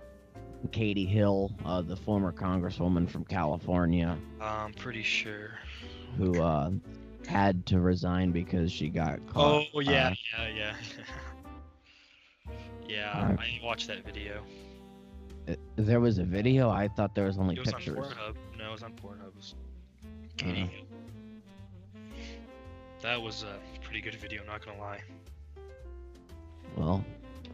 Katie 0.71 1.05
Hill, 1.05 1.51
uh, 1.65 1.81
the 1.81 1.95
former 1.95 2.31
congresswoman 2.31 3.09
from 3.09 3.23
California, 3.25 4.17
I'm 4.41 4.73
pretty 4.73 5.03
sure. 5.03 5.51
who 6.17 6.41
uh, 6.41 6.71
had 7.27 7.65
to 7.67 7.79
resign 7.79 8.31
because 8.31 8.71
she 8.71 8.89
got 8.89 9.25
caught? 9.27 9.67
Oh 9.73 9.79
yeah, 9.79 10.13
uh, 10.37 10.43
yeah, 10.43 10.47
yeah. 10.55 10.75
yeah, 12.87 13.21
Alright. 13.29 13.39
I 13.39 13.65
watched 13.65 13.87
that 13.87 14.03
video. 14.05 14.43
There 15.75 15.99
was 15.99 16.17
a 16.17 16.23
video. 16.23 16.69
I 16.69 16.87
thought 16.87 17.13
there 17.15 17.25
was 17.25 17.37
only 17.37 17.55
It 17.55 17.59
was 17.59 17.71
pictures. 17.73 17.97
on 17.97 18.03
Pornhub. 18.03 18.35
No, 18.57 18.67
it 18.69 18.71
was 18.71 18.83
on 18.83 18.93
Pornhub. 18.93 19.27
It 19.27 19.35
was 19.35 19.55
Katie 20.37 20.63
Uh. 20.63 20.67
Hill. 20.67 20.85
That 23.01 23.21
was 23.21 23.43
a 23.43 23.57
pretty 23.81 24.01
good 24.01 24.15
video. 24.15 24.43
Not 24.45 24.65
gonna 24.65 24.79
lie. 24.79 25.01
Well, 26.75 27.03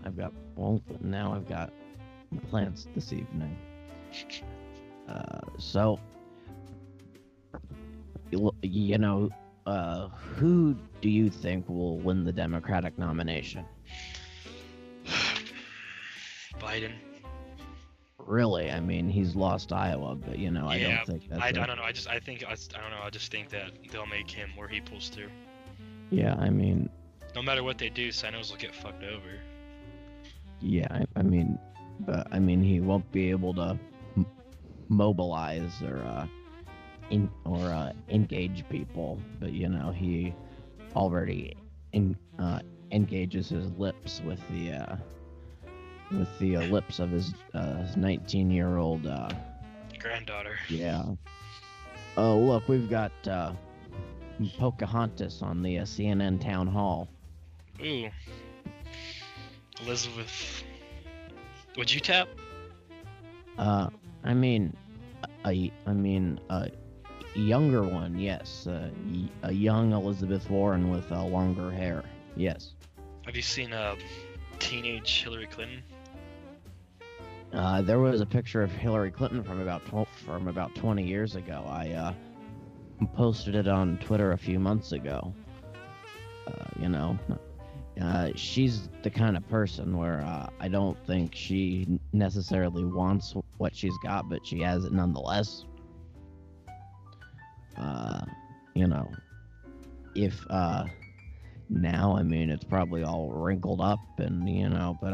I've 0.06 0.16
got 0.16 0.32
well 0.56 0.82
now 1.02 1.34
I've 1.34 1.48
got 1.50 1.74
plans 2.50 2.88
this 2.96 3.12
evening. 3.12 3.56
Uh, 5.10 5.40
so 5.58 6.00
you 8.32 8.54
you 8.62 8.98
know, 8.98 9.30
uh, 9.66 10.08
who 10.08 10.76
do 11.02 11.10
you 11.10 11.30
think 11.30 11.68
will 11.68 11.98
win 11.98 12.24
the 12.24 12.32
Democratic 12.32 12.98
nomination? 12.98 13.66
Biden. 16.60 16.94
Really, 18.28 18.72
I 18.72 18.80
mean, 18.80 19.10
he's 19.10 19.36
lost 19.36 19.72
Iowa, 19.74 20.16
but 20.16 20.38
you 20.40 20.52
know, 20.52 20.68
I 20.68 20.80
don't 20.80 21.06
think 21.06 21.30
that's. 21.30 21.42
I, 21.42 21.46
I 21.48 21.50
a- 21.50 21.54
don't 21.54 21.76
know. 21.76 21.84
I 21.84 21.92
just 21.92 22.08
I 22.10 22.20
think 22.20 22.44
I, 22.48 22.52
I 22.54 22.82
don't 22.82 22.92
know. 22.92 23.02
I 23.04 23.10
just 23.10 23.32
think 23.32 23.50
that 23.50 23.72
they'll 23.92 24.06
make 24.06 24.30
him 24.30 24.50
where 24.56 24.68
he 24.68 24.80
pulls 24.82 25.10
through. 25.10 25.30
Yeah, 26.10 26.36
I 26.40 26.50
mean, 26.50 26.90
No 27.36 27.42
matter 27.42 27.64
what 27.64 27.78
they 27.78 27.90
do, 27.90 28.10
Senos 28.10 28.50
will 28.52 28.58
get 28.58 28.76
fucked 28.76 29.04
over. 29.04 29.40
yeah, 30.60 30.88
I, 30.92 31.06
I 31.16 31.24
mean, 31.24 31.58
but 32.02 32.28
I 32.32 32.40
mean, 32.40 32.62
he 32.62 32.80
won't 32.80 33.10
be 33.12 33.30
able 33.30 33.54
to 33.56 33.78
m- 34.18 34.26
mobilize 34.90 35.82
or 35.82 35.98
uh, 35.98 36.28
in 37.10 37.30
or 37.46 37.68
uh, 37.68 37.94
engage 38.10 38.68
people. 38.70 39.20
But 39.40 39.54
you 39.54 39.70
know, 39.70 39.92
he 39.92 40.34
already 40.96 41.56
in, 41.94 42.16
uh, 42.40 42.60
engages 42.92 43.50
his 43.50 43.72
lips 43.78 44.22
with 44.26 44.40
the 44.52 44.72
uh, 44.74 44.96
with 46.18 46.28
the 46.40 46.58
uh, 46.58 46.62
lips 46.64 47.00
of 47.00 47.10
his 47.12 47.34
uh, 47.54 47.86
19 47.96 48.52
year 48.52 48.78
old. 48.78 49.06
Uh, 49.08 49.30
Granddaughter. 50.00 50.58
yeah. 50.70 51.04
Oh, 52.18 52.38
look, 52.40 52.68
we've 52.68 52.90
got 52.90 53.12
uh, 53.28 53.54
Pocahontas 54.58 55.42
on 55.42 55.62
the 55.62 55.80
uh, 55.80 55.84
CNN 55.84 56.42
town 56.42 56.68
hall. 56.68 57.08
Ooh. 57.84 58.10
Elizabeth. 59.82 60.64
Would 61.78 61.94
you 61.94 62.00
tap? 62.00 62.28
Uh, 63.58 63.90
I 64.24 64.34
mean, 64.34 64.76
a, 65.46 65.72
I 65.88 65.94
mean, 65.94 66.40
a 66.50 66.70
younger 67.36 67.84
one, 67.84 68.18
yes. 68.20 68.68
Uh, 68.68 68.90
y- 69.12 69.30
a 69.44 69.52
young 69.54 69.94
Elizabeth 69.94 70.50
Warren 70.50 70.90
with 70.90 71.10
uh, 71.12 71.24
longer 71.24 71.72
hair, 71.72 72.04
yes. 72.36 72.74
Have 73.26 73.36
you 73.36 73.42
seen 73.42 73.72
uh, 73.74 73.96
teenage 74.60 75.24
Hillary 75.24 75.48
Clinton? 75.48 75.82
Uh, 77.54 77.82
there 77.82 78.00
was 78.00 78.22
a 78.22 78.26
picture 78.26 78.64
of 78.64 78.72
Hillary 78.72 79.12
Clinton 79.12 79.44
from 79.44 79.60
about 79.60 79.82
from 80.26 80.48
about 80.48 80.74
20 80.76 81.04
years 81.04 81.36
ago. 81.36 81.66
I 81.68 81.90
uh, 81.92 82.14
posted 83.14 83.56
it 83.56 83.68
on 83.68 83.98
Twitter 83.98 84.32
a 84.32 84.38
few 84.38 84.58
months 84.58 84.94
ago. 84.94 85.34
Uh, 86.48 86.66
you 86.80 86.88
know, 86.88 87.20
uh, 88.02 88.30
she's 88.36 88.90
the 89.04 89.10
kind 89.10 89.36
of 89.36 89.48
person 89.50 89.98
where 89.98 90.22
uh, 90.22 90.50
I 90.62 90.70
don't 90.70 90.98
think 91.06 91.36
she 91.36 92.00
necessarily 92.14 92.86
wants 92.86 93.36
what 93.58 93.76
she's 93.76 93.98
got, 94.02 94.30
but 94.30 94.46
she 94.46 94.62
has 94.62 94.86
it 94.86 94.94
nonetheless. 94.94 95.66
Uh, 97.78 98.22
you 98.76 98.88
know, 98.88 99.12
if 100.16 100.46
now, 101.70 102.16
I 102.18 102.24
mean, 102.24 102.50
it's 102.50 102.64
probably 102.64 103.04
all 103.04 103.30
wrinkled 103.30 103.82
up, 103.82 104.00
and 104.20 104.48
you 104.48 104.70
know, 104.70 104.98
but 105.02 105.14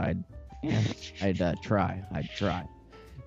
I'd 0.64 0.96
I'd 1.22 1.42
uh, 1.42 1.56
try. 1.62 2.04
I'd 2.12 2.30
try. 2.36 2.68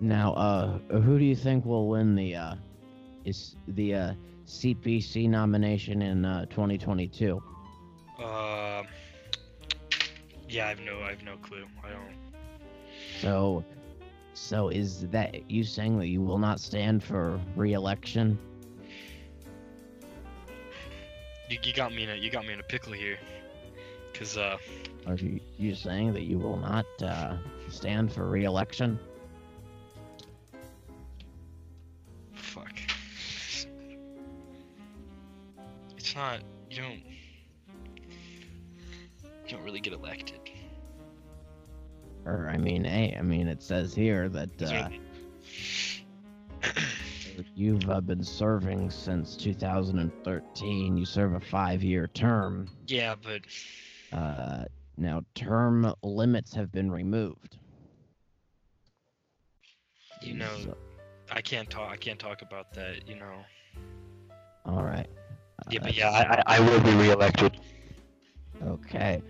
Now, 0.00 0.32
uh, 0.34 0.78
who 1.00 1.18
do 1.18 1.24
you 1.24 1.36
think 1.36 1.64
will 1.64 1.88
win 1.88 2.14
the 2.14 2.34
uh, 2.34 2.54
is 3.24 3.56
the 3.68 3.94
uh, 3.94 4.14
CPC 4.46 5.28
nomination 5.28 6.02
in 6.02 6.24
uh, 6.24 6.46
2022? 6.46 7.42
Uh, 8.18 8.82
Yeah, 10.48 10.66
I 10.66 10.68
have 10.70 10.80
no, 10.80 11.00
I 11.00 11.10
have 11.10 11.22
no 11.22 11.36
clue. 11.36 11.66
I 11.84 11.90
don't. 11.90 12.14
So, 13.20 13.64
so 14.34 14.68
is 14.68 15.06
that 15.08 15.50
you 15.50 15.62
saying 15.64 15.98
that 15.98 16.08
you 16.08 16.22
will 16.22 16.38
not 16.38 16.60
stand 16.60 17.04
for 17.04 17.38
re-election? 17.56 18.38
You, 21.48 21.58
you 21.62 21.72
got 21.72 21.92
me 21.94 22.04
in 22.04 22.10
a, 22.10 22.14
you 22.14 22.30
got 22.30 22.46
me 22.46 22.52
in 22.52 22.60
a 22.60 22.64
pickle 22.64 22.92
here. 22.92 23.18
Cause 24.20 24.36
uh, 24.36 24.58
Are 25.06 25.14
you, 25.14 25.40
you 25.56 25.74
saying 25.74 26.12
that 26.12 26.24
you 26.24 26.38
will 26.38 26.58
not 26.58 26.84
uh, 27.02 27.38
stand 27.70 28.12
for 28.12 28.26
re-election? 28.26 28.98
fuck. 32.34 32.74
It's 35.96 36.14
not. 36.14 36.40
You 36.68 36.82
don't. 36.82 37.02
You 39.24 39.56
don't 39.56 39.62
really 39.62 39.80
get 39.80 39.94
elected. 39.94 40.40
Or 42.26 42.50
I 42.52 42.58
mean, 42.58 42.84
hey, 42.84 43.16
I 43.18 43.22
mean, 43.22 43.48
it 43.48 43.62
says 43.62 43.94
here 43.94 44.28
that 44.28 44.62
uh, 44.62 44.90
you've 47.54 47.88
uh, 47.88 48.02
been 48.02 48.22
serving 48.22 48.90
since 48.90 49.34
2013. 49.36 50.98
You 50.98 51.06
serve 51.06 51.32
a 51.32 51.40
five-year 51.40 52.08
term. 52.08 52.68
yeah, 52.86 53.14
but 53.14 53.40
Uh, 54.12 54.64
now, 54.96 55.22
term 55.34 55.92
limits 56.02 56.54
have 56.54 56.70
been 56.72 56.90
removed. 56.90 57.56
you 60.22 60.34
know, 60.34 60.50
So- 60.62 60.76
I 61.32 61.40
can't 61.40 61.70
talk. 61.70 61.90
I 61.90 61.96
can't 61.96 62.18
talk 62.18 62.42
about 62.42 62.72
that. 62.74 63.08
You 63.08 63.16
know. 63.16 63.44
all 64.66 64.82
right. 64.82 65.06
Yeah, 65.70 65.80
Uh, 65.80 65.84
but 65.84 65.94
yeah, 65.96 66.10
I, 66.10 66.54
I, 66.54 66.56
I 66.56 66.60
will 66.60 66.80
be 66.80 66.92
reelected. 66.94 67.58
Okay. 68.62 69.22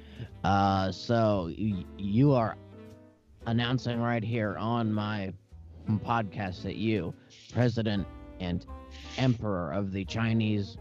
Uh, 0.43 0.91
so 0.91 1.53
y- 1.59 1.85
you 1.99 2.33
are 2.33 2.57
announcing 3.47 4.01
right 4.01 4.25
here 4.25 4.57
on 4.59 4.93
my 4.93 5.33
podcast 6.05 6.63
that 6.63 6.77
you, 6.77 7.13
President 7.53 8.07
and 8.41 8.65
Emperor 9.19 9.73
of 9.73 9.93
the 9.93 10.05
Chinese 10.05 10.77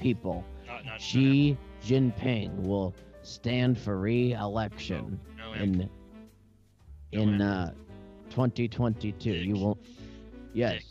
people, 0.00 0.44
Not 0.66 0.84
not 0.84 1.00
Xi 1.00 1.56
Jinping, 1.84 2.54
will 2.66 2.94
stand 3.28 3.78
for 3.78 3.98
re-election 3.98 5.20
no, 5.36 5.54
no, 5.54 5.62
in 5.62 5.78
No 5.78 5.88
in 7.12 7.40
uh 7.40 7.72
2022. 8.30 9.30
You 9.30 9.56
won't. 9.56 9.78
Yes. 10.52 10.82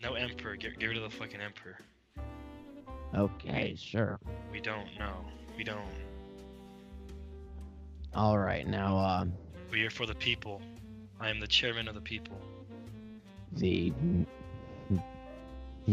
no 0.00 0.14
emperor. 0.14 0.56
Get, 0.56 0.78
get 0.78 0.86
rid 0.86 0.96
of 0.96 1.02
the 1.02 1.10
fucking 1.10 1.40
emperor. 1.40 1.78
Okay. 3.14 3.74
Sure. 3.76 4.18
We 4.52 4.60
don't. 4.60 4.86
know. 4.98 5.24
we 5.56 5.64
don't. 5.64 5.80
All 8.14 8.38
right. 8.38 8.66
Now, 8.66 8.96
uh, 8.96 9.24
We 9.70 9.84
are 9.84 9.90
for 9.90 10.06
the 10.06 10.14
people. 10.14 10.62
I 11.20 11.30
am 11.30 11.40
the 11.40 11.46
chairman 11.46 11.88
of 11.88 11.94
the 11.94 12.00
people. 12.00 12.38
the 13.52 13.92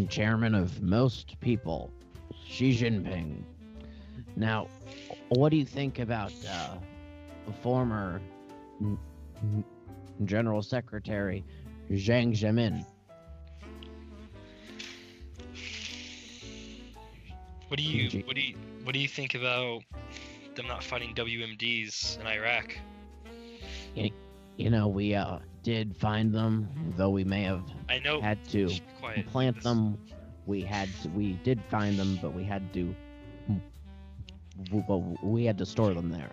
chairman 0.09 0.55
of 0.55 0.81
most 0.81 1.39
people, 1.39 1.91
Xi 2.47 2.75
Jinping. 2.77 3.43
Now, 4.35 4.67
what 5.31 5.49
do 5.49 5.57
you 5.57 5.65
think 5.65 5.99
about 5.99 6.33
uh, 6.49 6.75
former 7.61 8.21
General 10.25 10.61
Secretary 10.61 11.43
Jiang 11.89 12.33
Zemin? 12.33 12.85
What 17.67 17.77
do 17.77 17.83
you 17.83 18.23
what 18.25 18.35
do 18.35 18.41
you 18.41 18.55
what 18.83 18.93
do 18.93 18.99
you 18.99 19.07
think 19.07 19.33
about 19.35 19.83
them 20.55 20.67
not 20.67 20.83
fighting 20.83 21.15
WMDs 21.15 22.19
in 22.19 22.27
Iraq? 22.27 22.75
You 24.57 24.69
know, 24.69 24.87
we 24.89 25.15
uh, 25.15 25.39
did 25.63 25.95
find 25.95 26.33
them, 26.33 26.67
though 26.97 27.09
we 27.09 27.23
may 27.23 27.43
have 27.43 27.63
I 27.89 27.99
know. 27.99 28.21
had 28.21 28.43
to 28.49 28.67
Shh, 28.69 28.79
be 28.79 28.85
quiet. 28.99 29.27
plant 29.27 29.61
them. 29.63 29.97
We 30.45 30.61
had 30.61 30.89
to, 31.03 31.09
we 31.09 31.33
did 31.43 31.61
find 31.69 31.97
them, 31.97 32.19
but 32.21 32.33
we 32.33 32.43
had 32.43 32.73
to 32.73 32.93
well, 34.87 35.17
we 35.21 35.45
had 35.45 35.57
to 35.57 35.65
store 35.65 35.93
them 35.93 36.09
there. 36.09 36.31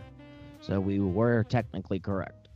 So 0.60 0.80
we 0.80 1.00
were 1.00 1.44
technically 1.44 1.98
correct. 1.98 2.48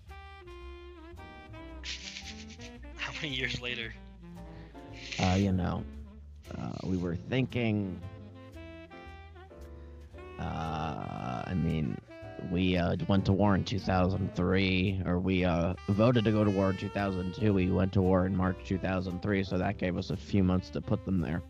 How 2.96 3.12
many 3.22 3.34
years 3.34 3.60
later? 3.60 3.94
Uh, 5.18 5.36
you 5.38 5.52
know, 5.52 5.84
uh, 6.58 6.72
we 6.84 6.96
were 6.96 7.16
thinking. 7.16 8.00
Uh, 10.38 11.42
I 11.46 11.54
mean, 11.54 11.96
we 12.50 12.76
uh, 12.76 12.96
went 13.08 13.24
to 13.26 13.32
war 13.32 13.54
in 13.54 13.64
2003, 13.64 15.02
or 15.06 15.18
we 15.18 15.44
uh, 15.44 15.74
voted 15.88 16.24
to 16.24 16.32
go 16.32 16.42
to 16.44 16.50
war 16.50 16.70
in 16.70 16.76
2002. 16.76 17.52
We 17.52 17.70
went 17.70 17.92
to 17.92 18.02
war 18.02 18.26
in 18.26 18.36
March 18.36 18.56
2003, 18.64 19.44
so 19.44 19.58
that 19.58 19.78
gave 19.78 19.96
us 19.96 20.10
a 20.10 20.16
few 20.16 20.42
months 20.42 20.70
to 20.70 20.80
put 20.80 21.04
them 21.04 21.20
there. 21.20 21.42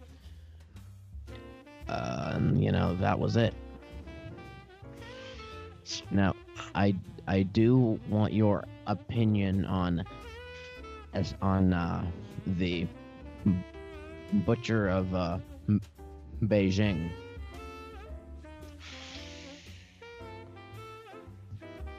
Uh, 1.89 2.33
and 2.35 2.63
you 2.63 2.73
know, 2.73 2.95
that 2.97 3.19
was 3.19 3.37
it. 3.37 3.55
Now, 6.11 6.35
I 6.75 6.95
I 7.27 7.43
do 7.43 7.99
want 8.09 8.33
your 8.33 8.65
opinion 8.87 9.65
on 9.67 10.05
as 11.13 11.35
on 11.43 11.73
uh, 11.73 12.05
the 12.47 12.87
butcher 14.47 14.89
of 14.89 15.15
uh, 15.15 15.39
Beijing. 16.45 17.11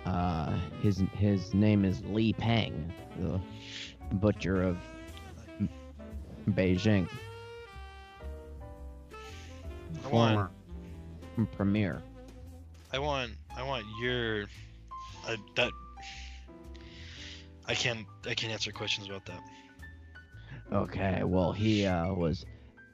Uh, 0.06 0.58
his 0.82 1.04
his 1.18 1.54
name 1.54 1.86
is 1.86 2.04
Li 2.06 2.34
Peng, 2.34 2.92
the 3.20 3.40
butcher 4.14 4.64
of 4.64 4.78
Beijing. 6.50 7.08
Former 10.02 10.50
premier. 11.56 12.02
I 12.94 13.00
want 13.00 13.32
I 13.56 13.64
want 13.64 13.86
your 14.00 14.44
uh, 15.28 15.36
that 15.56 15.72
I 17.68 17.74
can't 17.74 18.06
I 18.28 18.34
can't 18.36 18.54
answer 18.54 18.72
questions 18.72 19.08
about 19.08 19.26
that. 19.26 19.42
Okay, 20.72 21.24
well 21.24 21.52
he 21.52 21.86
uh, 21.86 22.14
was 22.14 22.46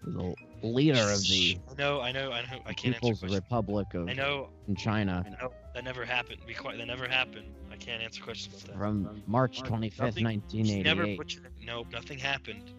the 0.04 0.34
leader 0.64 1.00
of 1.00 1.22
the 1.24 1.58
I 1.70 1.74
know 1.82 2.02
I 2.02 2.12
know 2.12 2.32
I 2.32 2.42
know 2.42 2.60
I 2.66 2.74
can't 2.74 2.96
answer 2.96 3.00
People's 3.02 3.20
questions. 3.20 3.34
Republic 3.36 3.94
of 3.94 4.08
I 4.08 4.14
know 4.14 4.50
In 4.68 4.76
China 4.76 5.24
I 5.26 5.30
know 5.42 5.52
that 5.76 5.84
never 5.84 6.06
happened. 6.06 6.40
Be 6.48 6.54
quiet. 6.54 6.78
That 6.78 6.88
never 6.88 7.08
happened. 7.08 7.54
I 7.72 7.76
can't 7.76 8.02
answer 8.02 8.24
questions 8.24 8.64
about 8.64 8.68
that. 8.74 8.78
from 8.78 9.22
March 9.28 9.62
25th, 9.62 10.00
Nothing- 10.00 10.42
He 10.50 10.82
never 10.82 11.04
1988 11.04 11.18
butchered. 11.18 11.52
Nope, 11.64 11.88
nothing 11.92 12.18
happened. 12.18 12.72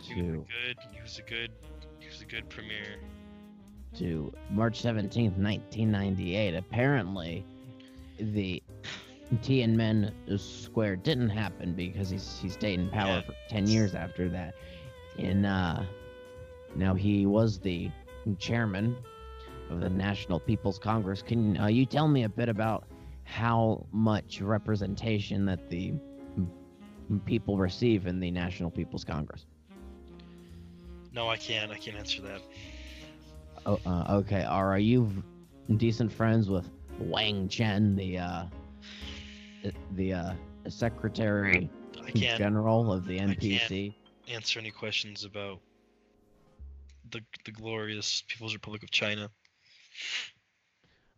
He 0.00 0.14
was 0.14 0.32
a 0.32 0.36
good. 0.36 0.76
He 0.92 1.00
was 1.00 1.18
a 1.18 1.22
good. 1.22 1.50
He 2.00 2.08
was 2.08 2.20
a 2.22 2.24
good 2.24 2.48
premier. 2.48 2.98
To 3.98 4.32
March 4.50 4.82
17th, 4.82 5.36
1998. 5.38 6.54
Apparently, 6.54 7.44
the 8.18 8.62
Tiananmen 9.36 10.12
Square 10.38 10.96
didn't 10.96 11.30
happen 11.30 11.72
because 11.74 12.10
he's 12.10 12.38
he 12.40 12.48
stayed 12.48 12.78
in 12.80 12.90
power 12.90 13.16
Yeah. 13.16 13.22
for 13.22 13.34
10 13.48 13.66
years 13.66 13.94
after 13.94 14.28
that. 14.28 14.54
And 15.18 15.46
uh, 15.46 15.82
now 16.74 16.94
he 16.94 17.26
was 17.26 17.58
the 17.58 17.90
chairman 18.38 18.96
of 19.70 19.80
the 19.80 19.90
National 19.90 20.38
People's 20.38 20.78
Congress. 20.78 21.22
Can 21.22 21.56
uh, 21.58 21.66
you 21.66 21.86
tell 21.86 22.08
me 22.08 22.24
a 22.24 22.28
bit 22.28 22.48
about 22.48 22.84
how 23.24 23.86
much 23.92 24.40
representation 24.40 25.44
that 25.46 25.68
the 25.70 25.94
people 27.24 27.56
receive 27.58 28.06
in 28.06 28.20
the 28.20 28.30
National 28.30 28.70
People's 28.70 29.04
Congress? 29.04 29.46
No, 31.12 31.28
I 31.28 31.36
can't. 31.36 31.70
I 31.70 31.76
can't 31.76 31.96
answer 31.96 32.22
that. 32.22 32.40
Oh, 33.64 33.78
uh, 33.86 34.04
okay. 34.10 34.42
Are 34.42 34.78
you 34.78 35.22
decent 35.76 36.12
friends 36.12 36.48
with 36.48 36.68
Wang 36.98 37.48
Chen, 37.48 37.94
the 37.96 38.18
uh, 38.18 38.44
the 39.92 40.12
uh, 40.12 40.32
secretary 40.68 41.70
general 42.14 42.92
of 42.92 43.06
the 43.06 43.18
can't. 43.18 43.38
NPC? 43.38 43.94
answer 44.28 44.60
any 44.60 44.70
questions 44.70 45.24
about 45.24 45.60
the 47.10 47.20
the 47.44 47.52
glorious 47.52 48.22
People's 48.28 48.54
Republic 48.54 48.82
of 48.82 48.90
China. 48.90 49.30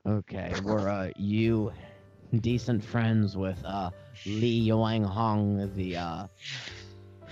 Okay. 0.06 0.52
Were 0.62 0.88
uh, 0.88 1.10
you 1.16 1.72
decent 2.40 2.84
friends 2.84 3.36
with 3.36 3.62
uh, 3.64 3.90
Li 4.26 4.68
Yuanhong, 4.68 5.74
the 5.74 5.96
uh, 5.96 6.26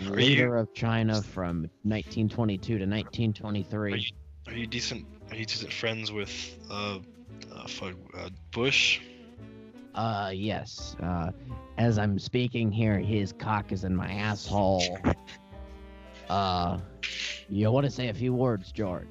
leader 0.03 0.57
of 0.57 0.73
China 0.73 1.21
from 1.23 1.63
1922 1.83 2.79
to 2.79 2.87
1923? 2.87 4.13
Are 4.47 4.53
you- 4.53 4.67
decent? 4.67 5.07
Are 5.31 5.37
you 5.37 5.45
decent 5.47 5.73
friends 5.73 6.13
with 6.13 6.33
uh, 6.71 6.99
uh, 7.55 7.67
fuck, 7.69 7.95
uh 8.15 8.29
Bush? 8.53 9.01
Uh, 9.95 10.31
yes. 10.35 10.97
Uh, 11.03 11.31
as 11.79 11.99
I'm 11.99 12.19
speaking 12.19 12.71
here, 12.73 12.99
his 12.99 13.33
cock 13.33 13.73
is 13.73 13.85
in 13.85 13.95
my 13.97 14.13
asshole. 14.13 14.99
Uh, 16.31 16.79
you 17.51 17.71
want 17.71 17.85
to 17.85 17.91
say 17.91 18.09
a 18.09 18.15
few 18.15 18.33
words, 18.33 18.73
George? 18.73 19.09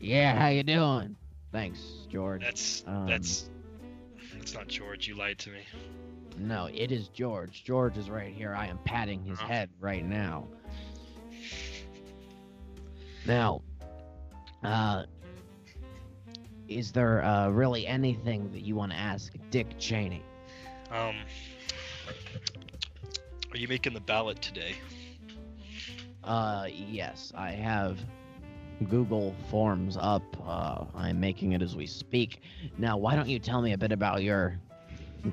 Yeah, 0.00 0.36
how 0.38 0.48
you 0.48 0.62
doing? 0.62 1.16
Thanks, 1.50 1.80
George. 2.10 2.42
That's 2.42 2.84
Um, 2.86 3.06
that's 3.06 3.48
It's 4.38 4.52
not 4.52 4.68
George. 4.68 5.08
You 5.08 5.14
lied 5.14 5.38
to 5.38 5.50
me. 5.50 5.60
No, 6.36 6.66
it 6.66 6.92
is 6.92 7.08
George. 7.08 7.64
George 7.64 7.96
is 7.96 8.10
right 8.10 8.34
here. 8.34 8.54
I 8.54 8.66
am 8.66 8.76
patting 8.84 9.24
his 9.24 9.38
Oh. 9.40 9.46
head 9.46 9.70
right 9.80 10.04
now. 10.04 10.46
Now, 13.26 13.62
uh, 14.64 15.04
is 16.68 16.92
there 16.92 17.22
uh, 17.24 17.48
really 17.50 17.86
anything 17.86 18.50
that 18.52 18.60
you 18.62 18.74
want 18.76 18.92
to 18.92 18.98
ask 18.98 19.32
Dick 19.50 19.78
Cheney? 19.78 20.22
Um, 20.90 21.16
are 23.50 23.56
you 23.56 23.68
making 23.68 23.94
the 23.94 24.00
ballot 24.00 24.40
today? 24.40 24.74
Uh, 26.24 26.66
yes, 26.70 27.32
I 27.34 27.50
have 27.50 27.98
Google 28.88 29.34
Forms 29.50 29.96
up. 30.00 30.22
Uh, 30.46 30.84
I'm 30.94 31.18
making 31.20 31.52
it 31.52 31.62
as 31.62 31.74
we 31.76 31.86
speak. 31.86 32.40
Now, 32.78 32.96
why 32.96 33.16
don't 33.16 33.28
you 33.28 33.38
tell 33.38 33.60
me 33.62 33.72
a 33.72 33.78
bit 33.78 33.92
about 33.92 34.22
your 34.22 34.58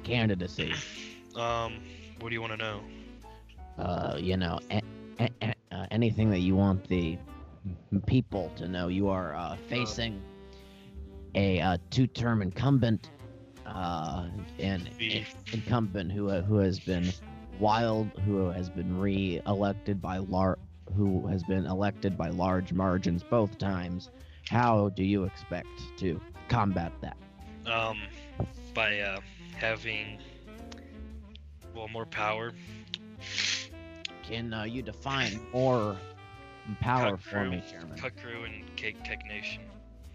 candidacy? 0.03 0.73
Um, 1.35 1.79
what 2.19 2.29
do 2.29 2.33
you 2.35 2.41
want 2.41 2.53
to 2.53 2.57
know? 2.57 2.81
Uh, 3.77 4.17
you 4.19 4.35
know, 4.37 4.59
a- 4.71 4.81
a- 5.19 5.29
a- 5.41 5.53
uh, 5.71 5.85
anything 5.91 6.29
that 6.31 6.39
you 6.39 6.55
want 6.55 6.87
the 6.87 7.17
people 8.05 8.51
to 8.57 8.67
know. 8.67 8.87
You 8.87 9.09
are 9.09 9.35
uh, 9.35 9.55
facing 9.67 10.21
a 11.35 11.59
uh, 11.59 11.77
two-term 11.89 12.41
incumbent, 12.41 13.11
uh, 13.65 14.27
an 14.59 14.87
incumbent 15.51 16.11
who 16.11 16.29
uh, 16.29 16.41
who 16.41 16.57
has 16.57 16.79
been 16.79 17.11
wild, 17.59 18.07
who 18.25 18.49
has 18.49 18.69
been 18.69 18.99
re-elected 18.99 20.01
by 20.01 20.17
lar- 20.17 20.59
who 20.95 21.27
has 21.27 21.43
been 21.43 21.65
elected 21.65 22.17
by 22.17 22.29
large 22.29 22.73
margins 22.73 23.23
both 23.23 23.57
times. 23.57 24.09
How 24.49 24.89
do 24.89 25.03
you 25.03 25.25
expect 25.25 25.67
to 25.97 26.19
combat 26.47 26.91
that? 27.01 27.17
Um, 27.65 27.99
by 28.73 28.99
uh, 28.99 29.19
having 29.55 30.19
well 31.75 31.87
more 31.89 32.05
power. 32.05 32.51
Can 34.23 34.53
uh, 34.53 34.63
you 34.63 34.81
define 34.81 35.39
more 35.53 35.97
power 36.77 37.11
Cut 37.11 37.21
for 37.21 37.45
me, 37.45 37.61
through- 37.61 37.79
Chairman? 37.79 37.97
Cut 37.97 38.17
crew 38.17 38.43
and 38.43 38.75
Cake 38.75 39.03
Tech 39.03 39.25
Nation. 39.25 39.63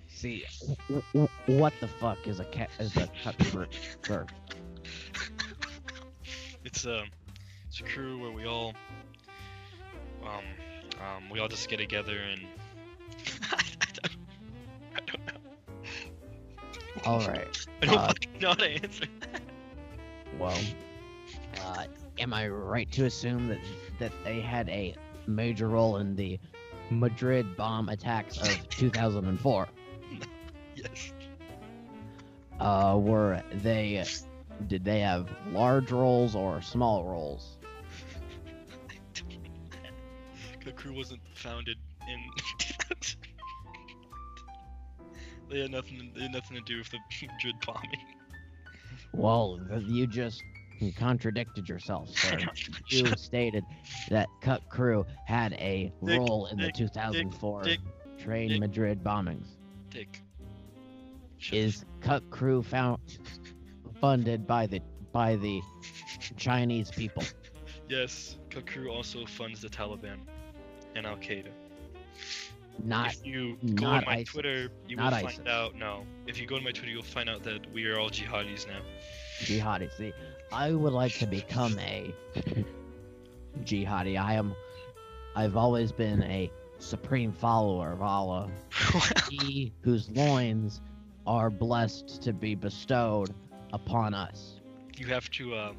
See, 0.08 0.44
w- 0.88 1.02
w- 1.12 1.28
what 1.60 1.72
the 1.80 1.88
fuck 1.88 2.18
is 2.26 2.38
a 2.40 2.44
cat 2.44 2.70
is 2.78 2.96
a 2.96 3.08
cut 3.22 3.36
crew? 3.38 3.66
It's 6.64 6.86
a 6.86 7.04
it's 7.68 7.80
a 7.80 7.82
crew 7.82 8.18
where 8.18 8.30
we 8.30 8.46
all 8.46 8.72
um 10.22 10.44
um 10.98 11.28
we 11.30 11.38
all 11.38 11.48
just 11.48 11.68
get 11.68 11.76
together 11.78 12.16
and 12.18 12.40
I 13.52 13.62
don't 13.92 14.16
I 14.96 15.00
don't 15.06 15.26
know. 15.26 15.40
All 17.04 17.20
right. 17.28 17.66
I 17.82 17.86
don't 17.86 17.98
Uh, 17.98 18.12
know 18.40 18.48
how 18.48 18.54
to 18.54 18.66
answer. 18.70 19.04
Well, 20.38 20.58
uh, 21.62 21.84
am 22.18 22.32
I 22.32 22.48
right 22.48 22.90
to 22.92 23.04
assume 23.04 23.48
that 23.48 23.60
that 23.98 24.12
they 24.24 24.40
had 24.40 24.68
a 24.70 24.94
major 25.26 25.68
role 25.68 25.96
in 25.98 26.16
the 26.16 26.38
Madrid 26.90 27.56
bomb 27.56 27.88
attacks 27.88 28.38
of 28.38 28.68
2004? 28.70 29.68
Yes. 30.76 31.12
Uh, 32.60 32.98
were 33.00 33.42
they? 33.52 34.04
Did 34.68 34.84
they 34.84 35.00
have 35.00 35.28
large 35.50 35.90
roles 35.90 36.36
or 36.36 36.62
small 36.62 37.04
roles? 37.04 37.58
The 40.64 40.72
crew 40.72 40.94
wasn't 40.94 41.20
founded 41.34 41.76
in. 42.08 42.20
they 45.50 45.60
had 45.60 45.70
nothing. 45.72 46.12
They 46.14 46.22
had 46.22 46.32
nothing 46.32 46.56
to 46.56 46.62
do 46.62 46.78
with 46.78 46.90
the 46.90 46.98
Madrid 47.22 47.54
bombing. 47.66 48.00
Well, 49.12 49.60
you 49.86 50.06
just 50.06 50.42
contradicted 50.98 51.68
yourself, 51.68 52.08
sir. 52.16 52.38
You 52.88 53.06
stated 53.16 53.64
that 54.10 54.28
Cut 54.40 54.68
Crew 54.68 55.06
had 55.26 55.52
a 55.54 55.92
Dick, 56.04 56.18
role 56.18 56.46
in 56.46 56.58
the 56.58 56.70
2004 56.72 57.62
Dick, 57.62 57.80
train 58.18 58.50
Dick. 58.50 58.60
Madrid 58.60 59.02
bombings. 59.02 59.46
Dick. 59.90 60.20
Is 61.52 61.84
Cut 62.00 62.28
Crew 62.30 62.62
found 62.62 62.98
funded 64.00 64.46
by 64.46 64.66
the 64.66 64.80
by 65.12 65.36
the 65.36 65.60
Chinese 66.36 66.90
people? 66.90 67.22
Yes, 67.88 68.38
Kakru 68.48 68.90
also 68.90 69.26
funds 69.26 69.60
the 69.60 69.68
Taliban 69.68 70.18
and 70.96 71.06
Al 71.06 71.16
Qaeda. 71.16 71.50
Not 72.82 73.12
if 73.12 73.26
you 73.26 73.56
go 73.74 73.86
on 73.86 74.04
my 74.06 74.14
ISIS. 74.14 74.30
Twitter, 74.30 74.68
you 74.88 74.96
Not 74.96 75.12
will 75.12 75.18
find 75.18 75.26
ISIS. 75.28 75.46
out. 75.46 75.76
No, 75.76 76.04
if 76.26 76.40
you 76.40 76.46
go 76.46 76.56
to 76.58 76.64
my 76.64 76.72
Twitter, 76.72 76.90
you'll 76.90 77.02
find 77.02 77.28
out 77.28 77.42
that 77.44 77.70
we 77.72 77.84
are 77.86 77.98
all 78.00 78.10
jihadis 78.10 78.66
now. 78.66 78.80
Jihadi. 79.40 79.90
See, 79.96 80.12
I 80.52 80.72
would 80.72 80.92
like 80.92 81.12
to 81.14 81.26
become 81.26 81.78
a 81.78 82.14
jihadi. 83.64 84.20
I 84.20 84.34
am. 84.34 84.54
I've 85.36 85.56
always 85.56 85.90
been 85.92 86.22
a 86.24 86.50
supreme 86.78 87.32
follower 87.32 87.92
of 87.92 88.02
Allah. 88.02 88.50
He 89.30 89.72
whose 89.82 90.08
loins 90.10 90.80
are 91.26 91.50
blessed 91.50 92.22
to 92.22 92.32
be 92.32 92.54
bestowed 92.54 93.34
upon 93.72 94.14
us. 94.14 94.60
you 94.96 95.06
have 95.06 95.28
to. 95.32 95.54
Uh... 95.54 95.72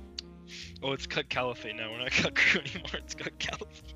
Oh, 0.84 0.92
it's 0.92 1.08
cut 1.08 1.30
caliphate 1.30 1.76
now. 1.76 1.92
We're 1.92 2.00
not 2.00 2.12
cut 2.12 2.36
crew 2.36 2.62
anymore. 2.66 2.90
It's 2.96 3.16
cut 3.16 3.38
caliphate. 3.40 3.94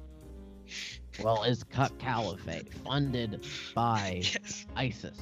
Well, 1.22 1.44
is 1.44 1.64
Cut 1.66 1.98
Caliphate 2.00 2.74
funded 2.74 3.46
by 3.76 4.22
Yes. 4.24 4.66
ISIS? 4.78 5.20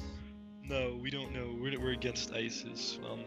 No, 0.62 0.96
we 1.02 1.10
don't 1.10 1.32
know. 1.34 1.56
We're, 1.60 1.76
we're 1.80 1.90
against 1.92 2.32
ISIS. 2.32 3.00
Um, 3.10 3.24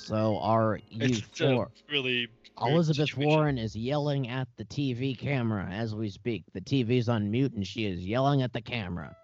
So 0.00 0.38
are 0.38 0.80
you 0.90 1.06
it's 1.18 1.38
for? 1.38 1.70
really. 1.90 2.28
Elizabeth 2.60 3.08
situation. 3.08 3.30
Warren 3.30 3.58
is 3.58 3.74
yelling 3.76 4.28
at 4.28 4.48
the 4.56 4.64
TV 4.64 5.16
camera 5.18 5.66
as 5.70 5.94
we 5.94 6.10
speak. 6.10 6.44
The 6.52 6.60
TV's 6.60 7.08
on 7.08 7.30
mute 7.30 7.52
and 7.54 7.66
she 7.66 7.86
is 7.86 8.04
yelling 8.04 8.42
at 8.42 8.52
the 8.52 8.60
camera. 8.60 9.16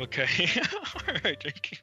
Okay. 0.00 0.26
all 1.08 1.14
right. 1.24 1.82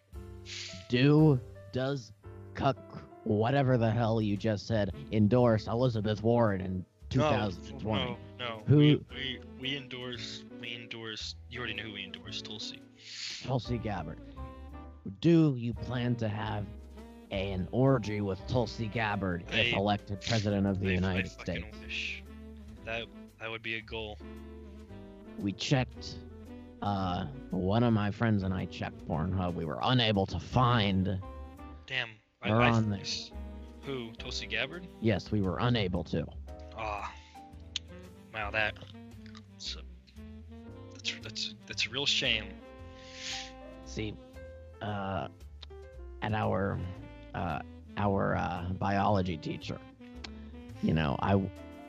Do 0.89 1.39
does 1.71 2.11
Cuck 2.55 2.77
whatever 3.23 3.77
the 3.77 3.89
hell 3.91 4.21
you 4.21 4.35
just 4.37 4.65
said 4.67 4.91
endorse 5.11 5.67
Elizabeth 5.67 6.23
Warren 6.23 6.61
in 6.61 6.85
2020? 7.09 7.99
No, 7.99 8.17
no. 8.39 8.61
Who- 8.67 8.77
We, 8.77 9.05
we 9.13 9.39
we 9.59 9.77
endorse. 9.77 10.43
We 10.61 10.75
endorse. 10.75 11.35
You 11.49 11.59
already 11.59 11.75
know 11.75 11.83
who 11.83 11.93
we 11.93 12.03
endorse. 12.05 12.41
Tulsi. 12.41 12.79
Tulsi 13.43 13.77
Gabbard. 13.77 14.19
Do 15.21 15.55
you 15.57 15.73
plan 15.73 16.15
to 16.17 16.27
have 16.27 16.65
an 17.31 17.67
orgy 17.71 18.21
with 18.21 18.45
Tulsi 18.47 18.87
Gabbard 18.87 19.43
if 19.51 19.73
elected 19.73 20.21
president 20.21 20.65
of 20.67 20.79
the 20.79 20.91
United 20.91 21.29
States? 21.29 21.65
wish. 21.83 22.23
That 22.85 23.03
that 23.39 23.49
would 23.49 23.61
be 23.61 23.75
a 23.75 23.81
goal. 23.81 24.17
We 25.37 25.51
checked. 25.53 26.15
Uh, 26.81 27.25
one 27.51 27.83
of 27.83 27.93
my 27.93 28.09
friends 28.09 28.43
and 28.43 28.53
I 28.53 28.65
checked 28.65 29.05
Pornhub. 29.07 29.53
We 29.53 29.65
were 29.65 29.79
unable 29.81 30.25
to 30.27 30.39
find. 30.39 31.19
Damn. 31.87 32.09
I, 32.41 32.49
We're 32.49 32.61
I 32.61 32.69
on 32.69 32.89
there. 32.89 33.01
Who? 33.81 34.11
Tulsi 34.17 34.45
Gabbard? 34.45 34.87
Yes, 35.01 35.31
we 35.31 35.41
were 35.41 35.57
unable 35.59 36.03
to. 36.05 36.25
Ah. 36.77 37.13
wow, 38.33 38.49
that. 38.51 38.75
That's 39.53 39.75
a, 39.75 39.79
that's 40.93 41.13
that's 41.21 41.55
that's 41.67 41.85
a 41.87 41.89
real 41.89 42.05
shame. 42.05 42.45
See, 43.85 44.13
uh, 44.81 45.27
at 46.21 46.33
our 46.33 46.79
uh, 47.39 47.59
our 47.97 48.35
uh, 48.35 48.65
biology 48.73 49.37
teacher, 49.37 49.79
you 50.83 50.93
know, 50.93 51.15
I 51.21 51.41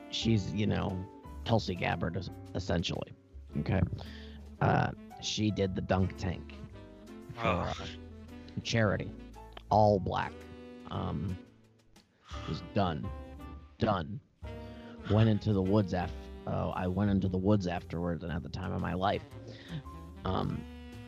she's 0.09 0.51
you 0.53 0.67
know 0.67 0.97
Tulsi 1.45 1.75
Gabbard 1.75 2.29
essentially. 2.55 3.13
Okay, 3.59 3.81
uh, 4.61 4.89
she 5.21 5.51
did 5.51 5.75
the 5.75 5.81
dunk 5.81 6.17
tank 6.17 6.53
for 7.35 7.47
uh, 7.47 7.73
charity, 8.63 9.11
all 9.69 9.99
black. 9.99 10.33
Um, 10.89 11.37
was 12.47 12.63
done, 12.73 13.07
done. 13.77 14.19
Went 15.09 15.29
into 15.29 15.53
the 15.53 15.61
woods 15.61 15.93
after. 15.93 16.15
Oh, 16.47 16.71
I 16.75 16.87
went 16.87 17.11
into 17.11 17.27
the 17.27 17.37
woods 17.37 17.67
afterwards, 17.67 18.23
and 18.23 18.31
at 18.31 18.43
the 18.43 18.49
time 18.49 18.73
of 18.73 18.81
my 18.81 18.93
life, 18.93 19.23
um, 20.25 20.61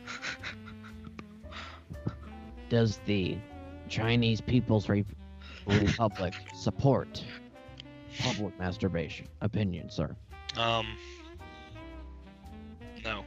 does 2.68 3.00
the 3.06 3.36
Chinese 3.94 4.40
People's 4.40 4.88
Re- 4.88 5.04
Republic 5.66 6.34
support 6.54 7.22
public 8.18 8.58
masturbation? 8.58 9.28
Opinion, 9.40 9.88
sir. 9.88 10.16
um. 10.56 10.86
No, 13.04 13.24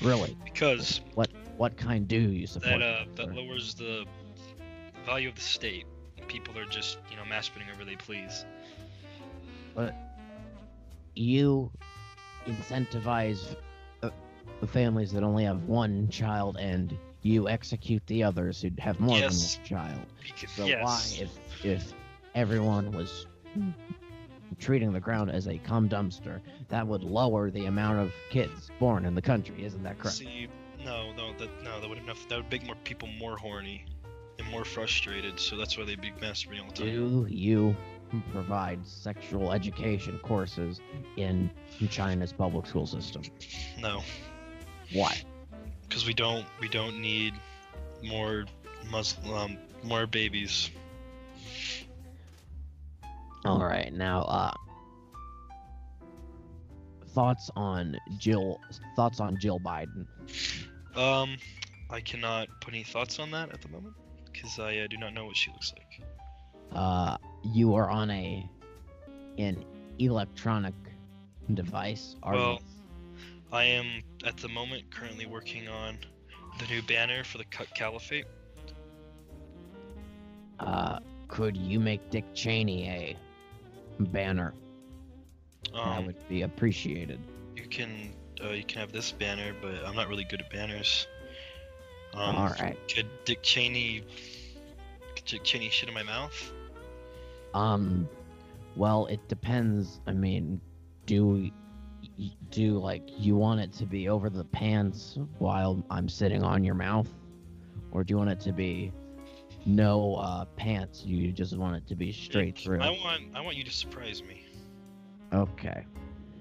Really? 0.00 0.36
because 0.44 1.00
What 1.14 1.28
what 1.56 1.76
kind 1.76 2.06
do 2.08 2.18
you 2.20 2.46
support? 2.46 2.78
that 2.80 2.82
uh 2.82 3.04
that 3.16 3.34
lowers 3.34 3.74
the 3.74 4.06
value 5.04 5.28
of 5.28 5.34
the 5.34 5.40
state. 5.40 5.84
People 6.28 6.58
are 6.58 6.64
just 6.66 6.98
you 7.10 7.16
know 7.16 7.22
masturbating 7.24 7.66
wherever 7.66 7.84
they 7.84 7.96
please. 7.96 8.44
But 9.74 9.94
you 11.14 11.70
incentivize 12.46 13.56
uh, 14.02 14.10
families 14.66 15.12
that 15.12 15.22
only 15.22 15.44
have 15.44 15.64
one 15.64 16.08
child, 16.08 16.56
and 16.58 16.96
you 17.26 17.48
execute 17.48 18.06
the 18.06 18.22
others 18.22 18.62
who 18.62 18.70
have 18.78 19.00
more 19.00 19.18
Yes. 19.18 19.56
than 19.56 19.62
one 19.62 19.68
child. 19.68 20.06
So 20.54 20.64
yes. 20.66 20.82
why, 20.84 21.22
if 21.24 21.64
if 21.64 21.92
everyone 22.34 22.92
was 22.92 23.26
treating 24.58 24.92
the 24.92 25.00
ground 25.00 25.30
as 25.30 25.48
a 25.48 25.58
cum 25.58 25.88
dumpster, 25.88 26.40
that 26.68 26.86
would 26.86 27.02
lower 27.02 27.50
the 27.50 27.66
amount 27.66 27.98
of 27.98 28.12
kids 28.30 28.70
born 28.78 29.04
in 29.04 29.14
the 29.14 29.22
country, 29.22 29.64
isn't 29.64 29.82
that 29.82 29.98
correct? 29.98 30.16
See, 30.18 30.48
no, 30.84 31.12
no, 31.12 31.32
that 31.38 31.48
no, 31.64 31.80
that 31.80 31.88
would 31.88 31.98
enough. 31.98 32.26
That 32.28 32.36
would 32.36 32.50
make 32.50 32.64
more 32.64 32.76
people 32.84 33.08
more 33.18 33.36
horny 33.36 33.84
and 34.38 34.48
more 34.48 34.64
frustrated. 34.64 35.40
So 35.40 35.56
that's 35.56 35.76
why 35.76 35.84
they'd 35.84 36.00
be 36.00 36.12
masturbating 36.12 36.60
all 36.62 36.68
the 36.68 36.74
time. 36.74 36.86
Do 36.86 37.26
you 37.28 37.74
provide 38.32 38.86
sexual 38.86 39.52
education 39.52 40.20
courses 40.22 40.80
in 41.16 41.50
China's 41.90 42.32
public 42.32 42.66
school 42.66 42.86
system? 42.86 43.22
No, 43.78 44.02
Why? 44.92 45.20
Because 45.88 46.06
we 46.06 46.14
don't 46.14 46.46
we 46.60 46.68
don't 46.68 47.00
need 47.00 47.34
more 48.02 48.44
Muslim 48.90 49.34
um, 49.34 49.58
more 49.82 50.06
babies. 50.06 50.70
All 53.44 53.60
right, 53.60 53.92
now 53.92 54.22
uh 54.22 54.52
thoughts 57.08 57.50
on 57.56 57.96
Jill 58.18 58.60
thoughts 58.96 59.20
on 59.20 59.38
Jill 59.38 59.60
Biden. 59.60 60.06
Um, 60.96 61.36
I 61.90 62.00
cannot 62.00 62.48
put 62.60 62.74
any 62.74 62.82
thoughts 62.82 63.18
on 63.18 63.30
that 63.30 63.52
at 63.52 63.62
the 63.62 63.68
moment 63.68 63.94
because 64.32 64.58
I 64.58 64.78
uh, 64.78 64.86
do 64.88 64.96
not 64.96 65.14
know 65.14 65.26
what 65.26 65.36
she 65.36 65.50
looks 65.50 65.72
like. 65.78 66.02
Uh 66.72 67.16
you 67.54 67.74
are 67.74 67.88
on 67.88 68.10
a 68.10 68.48
an 69.38 69.64
electronic 69.98 70.74
device, 71.54 72.16
are 72.22 72.34
Well, 72.34 72.52
you? 72.54 72.58
I 73.52 73.64
am 73.64 74.02
at 74.24 74.36
the 74.36 74.48
moment 74.48 74.90
currently 74.90 75.26
working 75.26 75.68
on 75.68 75.98
the 76.58 76.66
new 76.66 76.82
banner 76.82 77.24
for 77.24 77.38
the 77.38 77.44
Cut 77.44 77.68
Caliphate. 77.74 78.26
Uh 80.58 80.98
could 81.28 81.56
you 81.56 81.80
make 81.80 82.08
Dick 82.10 82.24
Cheney 82.34 82.88
a 82.88 83.16
banner? 84.00 84.54
that 85.72 85.78
Um, 85.80 86.06
would 86.06 86.28
be 86.28 86.42
appreciated. 86.42 87.18
you 87.56 87.64
can 87.66 88.14
uh, 88.42 88.50
you 88.50 88.62
can 88.64 88.80
have 88.80 88.92
this 88.92 89.10
banner, 89.12 89.54
but 89.60 89.74
I'm 89.84 89.96
not 89.96 90.08
really 90.08 90.24
good 90.24 90.40
at 90.42 90.50
banners. 90.50 91.06
Um, 92.14 92.36
All 92.36 92.48
right. 92.60 92.78
Could 92.94 93.08
Dick 93.24 93.42
Cheney 93.42 94.04
could 95.16 95.24
Dick 95.24 95.42
Cheney 95.44 95.68
shit 95.68 95.88
in 95.88 95.94
my 95.94 96.02
mouth? 96.04 96.52
Um, 97.54 98.08
well, 98.76 99.06
it 99.06 99.26
depends. 99.28 100.00
I 100.06 100.12
mean, 100.12 100.60
do 101.06 101.50
do 102.50 102.78
like 102.78 103.02
you 103.18 103.36
want 103.36 103.60
it 103.60 103.72
to 103.74 103.86
be 103.86 104.08
over 104.08 104.30
the 104.30 104.44
pants 104.44 105.18
while 105.38 105.84
I'm 105.90 106.08
sitting 106.08 106.42
on 106.42 106.64
your 106.64 106.74
mouth, 106.74 107.08
or 107.92 108.04
do 108.04 108.12
you 108.12 108.18
want 108.18 108.30
it 108.30 108.40
to 108.40 108.52
be 108.52 108.92
no 109.64 110.14
uh, 110.16 110.44
pants? 110.56 111.04
You 111.04 111.32
just 111.32 111.56
want 111.56 111.76
it 111.76 111.86
to 111.88 111.94
be 111.94 112.12
straight 112.12 112.58
through. 112.58 112.80
I 112.80 112.90
want 112.90 113.22
I 113.34 113.40
want 113.40 113.56
you 113.56 113.64
to 113.64 113.72
surprise 113.72 114.22
me. 114.22 114.44
Okay. 115.32 115.84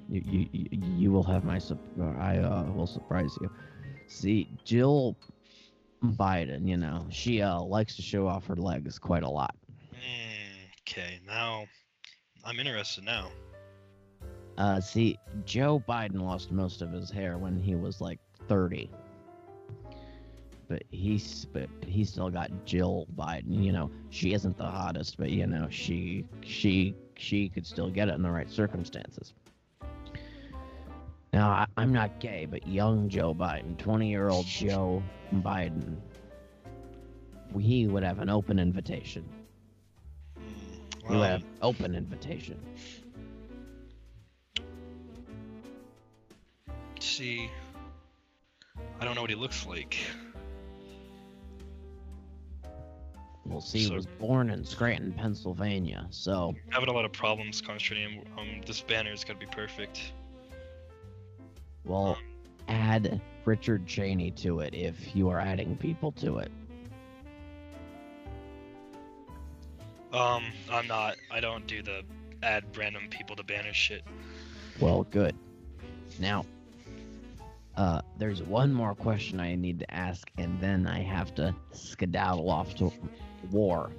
You, 0.09 0.21
you 0.51 0.67
you- 0.71 1.11
will 1.11 1.23
have 1.23 1.43
my 1.43 1.57
sup- 1.57 1.79
I 2.19 2.37
uh, 2.37 2.65
will 2.75 2.85
surprise 2.87 3.35
you. 3.41 3.49
See, 4.07 4.47
Jill 4.63 5.17
Biden, 6.03 6.67
you 6.67 6.77
know, 6.77 7.07
she 7.09 7.41
uh 7.41 7.59
likes 7.59 7.95
to 7.95 8.03
show 8.03 8.27
off 8.27 8.45
her 8.45 8.55
legs 8.55 8.99
quite 8.99 9.23
a 9.23 9.29
lot. 9.29 9.55
Hmm, 9.91 10.65
okay, 10.87 11.19
now 11.25 11.65
I'm 12.43 12.59
interested 12.59 13.03
now. 13.03 13.29
Uh, 14.57 14.79
see, 14.79 15.19
Joe 15.45 15.83
Biden 15.87 16.21
lost 16.21 16.51
most 16.51 16.81
of 16.81 16.91
his 16.91 17.09
hair 17.09 17.37
when 17.37 17.59
he 17.59 17.75
was 17.75 18.01
like 18.01 18.19
30. 18.47 18.89
But 20.67 20.83
he's 20.89 21.45
but 21.45 21.69
he 21.85 22.03
still 22.03 22.29
got 22.29 22.49
Jill 22.65 23.07
Biden. 23.15 23.63
You 23.63 23.71
know, 23.71 23.91
she 24.09 24.33
isn't 24.33 24.57
the 24.57 24.65
hottest, 24.65 25.17
but 25.17 25.29
you 25.29 25.45
know, 25.45 25.67
she 25.69 26.25
she 26.41 26.95
she 27.17 27.49
could 27.49 27.65
still 27.67 27.89
get 27.89 28.09
it 28.09 28.15
in 28.15 28.23
the 28.23 28.31
right 28.31 28.49
circumstances. 28.49 29.33
Now, 31.33 31.49
I, 31.49 31.65
I'm 31.77 31.91
not 31.91 32.19
gay, 32.19 32.45
but 32.49 32.65
young 32.65 33.09
Joe 33.09 33.33
Biden, 33.35 33.77
20 33.77 34.09
year 34.09 34.29
old 34.29 34.45
Joe 34.47 35.03
Biden, 35.33 35.97
he 37.59 37.87
would 37.87 38.03
have 38.03 38.19
an 38.19 38.29
open 38.29 38.57
invitation. 38.57 39.25
Hmm, 40.37 40.79
He 41.07 41.15
would 41.17 41.29
have 41.29 41.43
open 41.61 41.93
invitation. 41.93 42.59
See, 47.05 47.49
I 48.99 49.05
don't 49.05 49.15
know 49.15 49.21
what 49.21 49.29
he 49.29 49.35
looks 49.35 49.65
like. 49.65 49.97
We'll 53.45 53.61
see, 53.61 53.79
he 53.79 53.85
So- 53.85 53.93
was 53.93 54.07
born 54.07 54.49
in 54.49 54.65
Scranton, 54.65 55.13
Pennsylvania, 55.13 56.07
so 56.09 56.55
having 56.71 56.89
a 56.89 56.91
lot 56.93 57.05
of 57.05 57.11
problems 57.13 57.61
concentrating. 57.61 58.25
Um, 58.37 58.61
this 58.65 58.81
banner's 58.81 59.23
gotta 59.23 59.39
be 59.39 59.45
perfect. 59.45 60.13
well, 61.85 62.17
add 62.67 63.21
Richard 63.45 63.85
Cheney 63.85 64.31
to 64.31 64.61
it 64.61 64.73
if 64.73 65.15
you 65.15 65.29
are 65.29 65.39
adding 65.39 65.77
people 65.77 66.11
to 66.13 66.39
it. 66.39 66.51
Um, 70.11 70.45
I'm 70.71 70.87
not. 70.87 71.17
I 71.29 71.39
don't 71.39 71.67
do 71.67 71.83
the 71.83 72.01
add 72.41 72.63
random 72.75 73.07
people 73.11 73.35
to 73.35 73.43
banner 73.43 73.73
shit. 73.73 74.01
Well, 74.79 75.03
good. 75.03 75.35
Now, 76.19 76.45
uh, 77.77 78.01
there's 78.17 78.41
one 78.43 78.73
more 78.73 78.95
question 78.95 79.39
I 79.39 79.55
need 79.55 79.79
to 79.79 79.93
ask, 79.93 80.29
and 80.37 80.59
then 80.61 80.87
I 80.87 81.01
have 81.01 81.33
to 81.35 81.53
skedaddle 81.71 82.49
off 82.49 82.75
to 82.75 82.91
war. 83.51 83.91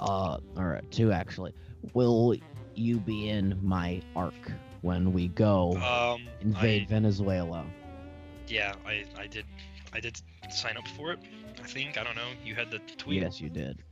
Uh, 0.00 0.38
or 0.56 0.80
two 0.90 1.10
actually. 1.10 1.54
Will 1.94 2.36
you 2.74 2.98
be 2.98 3.30
in 3.30 3.58
my 3.62 4.02
arc 4.14 4.34
when 4.82 5.12
we 5.14 5.28
go 5.28 5.72
Um, 5.78 6.26
invade 6.42 6.82
I, 6.82 6.86
Venezuela? 6.86 7.64
yeah, 8.46 8.74
I, 8.86 9.04
I 9.18 9.26
did, 9.26 9.46
I 9.94 10.00
did 10.00 10.20
sign 10.50 10.76
up 10.76 10.86
for 10.88 11.12
it. 11.12 11.18
I 11.58 11.66
think 11.66 11.96
I 11.96 12.04
don't 12.04 12.14
know. 12.14 12.28
You 12.44 12.54
had 12.54 12.70
the 12.70 12.78
tweet. 12.98 13.22
Yes, 13.22 13.40
you 13.40 13.48
did. 13.48 13.82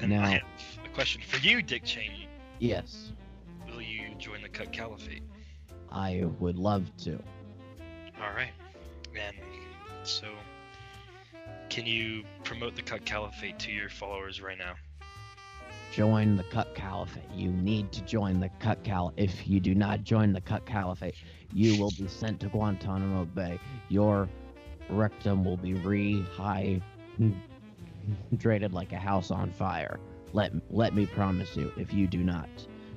And 0.00 0.10
Now- 0.10 0.24
I 0.24 0.28
have 0.30 0.42
a 0.84 0.88
question 0.94 1.22
for 1.22 1.38
you, 1.38 1.62
Dick 1.62 1.84
Cheney. 1.84 2.28
Yes, 2.58 3.12
Will 3.68 3.80
you 3.82 4.14
join 4.18 4.42
the 4.42 4.48
Cut 4.48 4.72
Caliphate? 4.72 5.22
I 5.92 6.24
would 6.40 6.56
love 6.58 6.90
to. 7.04 7.22
All 8.22 8.34
right. 8.34 8.52
And 9.14 9.36
so, 10.04 10.28
can 11.68 11.86
you 11.86 12.24
promote 12.44 12.76
the 12.76 12.82
Cut 12.82 13.04
Caliphate 13.04 13.58
to 13.60 13.72
your 13.72 13.88
followers 13.88 14.40
right 14.40 14.58
now? 14.58 14.74
join 15.96 16.36
the 16.36 16.42
Cut 16.44 16.74
Caliphate. 16.74 17.24
You 17.34 17.50
need 17.50 17.90
to 17.92 18.02
join 18.02 18.38
the 18.38 18.50
Cut 18.60 18.84
Cal. 18.84 19.14
If 19.16 19.48
you 19.48 19.60
do 19.60 19.74
not 19.74 20.04
join 20.04 20.34
the 20.34 20.42
Cut 20.42 20.66
Caliphate, 20.66 21.14
you 21.54 21.80
will 21.80 21.90
be 21.92 22.06
sent 22.06 22.40
to 22.40 22.48
Guantanamo 22.48 23.24
Bay. 23.24 23.58
Your 23.88 24.28
rectum 24.90 25.42
will 25.42 25.56
be 25.56 25.72
rehydrated 25.72 26.82
like 28.72 28.92
a 28.92 28.98
house 28.98 29.30
on 29.30 29.50
fire. 29.52 29.98
Let 30.34 30.52
let 30.70 30.94
me 30.94 31.06
promise 31.06 31.56
you, 31.56 31.72
if 31.78 31.94
you 31.94 32.06
do 32.06 32.22
not 32.22 32.48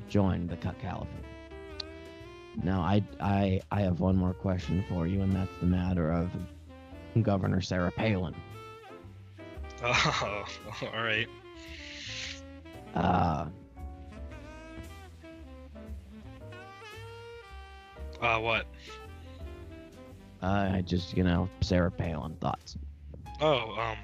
join 0.09 0.47
the 0.47 0.57
Cut 0.57 0.77
Caliphate. 0.79 1.28
Now, 2.63 2.81
I 2.81 3.03
I 3.19 3.61
I 3.71 3.81
have 3.81 3.99
one 3.99 4.15
more 4.15 4.33
question 4.33 4.83
for 4.89 5.07
you, 5.07 5.21
and 5.21 5.33
that's 5.33 5.51
the 5.59 5.67
matter 5.67 6.11
of 6.11 6.29
Governor 7.21 7.61
Sarah 7.61 7.91
Palin. 7.91 8.35
Oh, 9.81 10.45
all 10.93 11.03
right. 11.03 11.27
Uh, 12.95 13.45
Uh, 18.21 18.37
what? 18.39 18.65
I 20.41 20.81
just 20.85 21.15
you 21.15 21.23
know 21.23 21.49
Sarah 21.61 21.91
Palin 21.91 22.35
thoughts. 22.41 22.77
Oh, 23.41 23.71
um, 23.79 23.97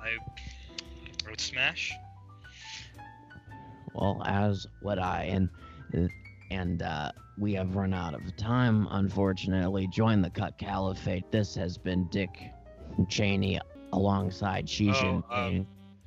I 0.00 0.16
wrote 1.26 1.40
Smash. 1.40 1.92
Well, 3.94 4.22
as 4.24 4.66
would 4.82 4.98
I, 4.98 5.24
and 5.24 5.48
and 6.54 6.82
uh, 6.82 7.10
we 7.38 7.52
have 7.54 7.74
run 7.74 7.92
out 7.92 8.14
of 8.14 8.36
time. 8.36 8.86
Unfortunately, 8.90 9.86
join 9.88 10.22
the 10.22 10.30
Cut 10.30 10.56
Caliphate. 10.58 11.30
This 11.30 11.54
has 11.56 11.76
been 11.76 12.06
Dick 12.10 12.30
Cheney 13.08 13.60
alongside 13.92 14.68
Xi 14.68 14.90
Oh, 14.90 14.92
Jinping, 14.94 15.60
um, 15.60 15.66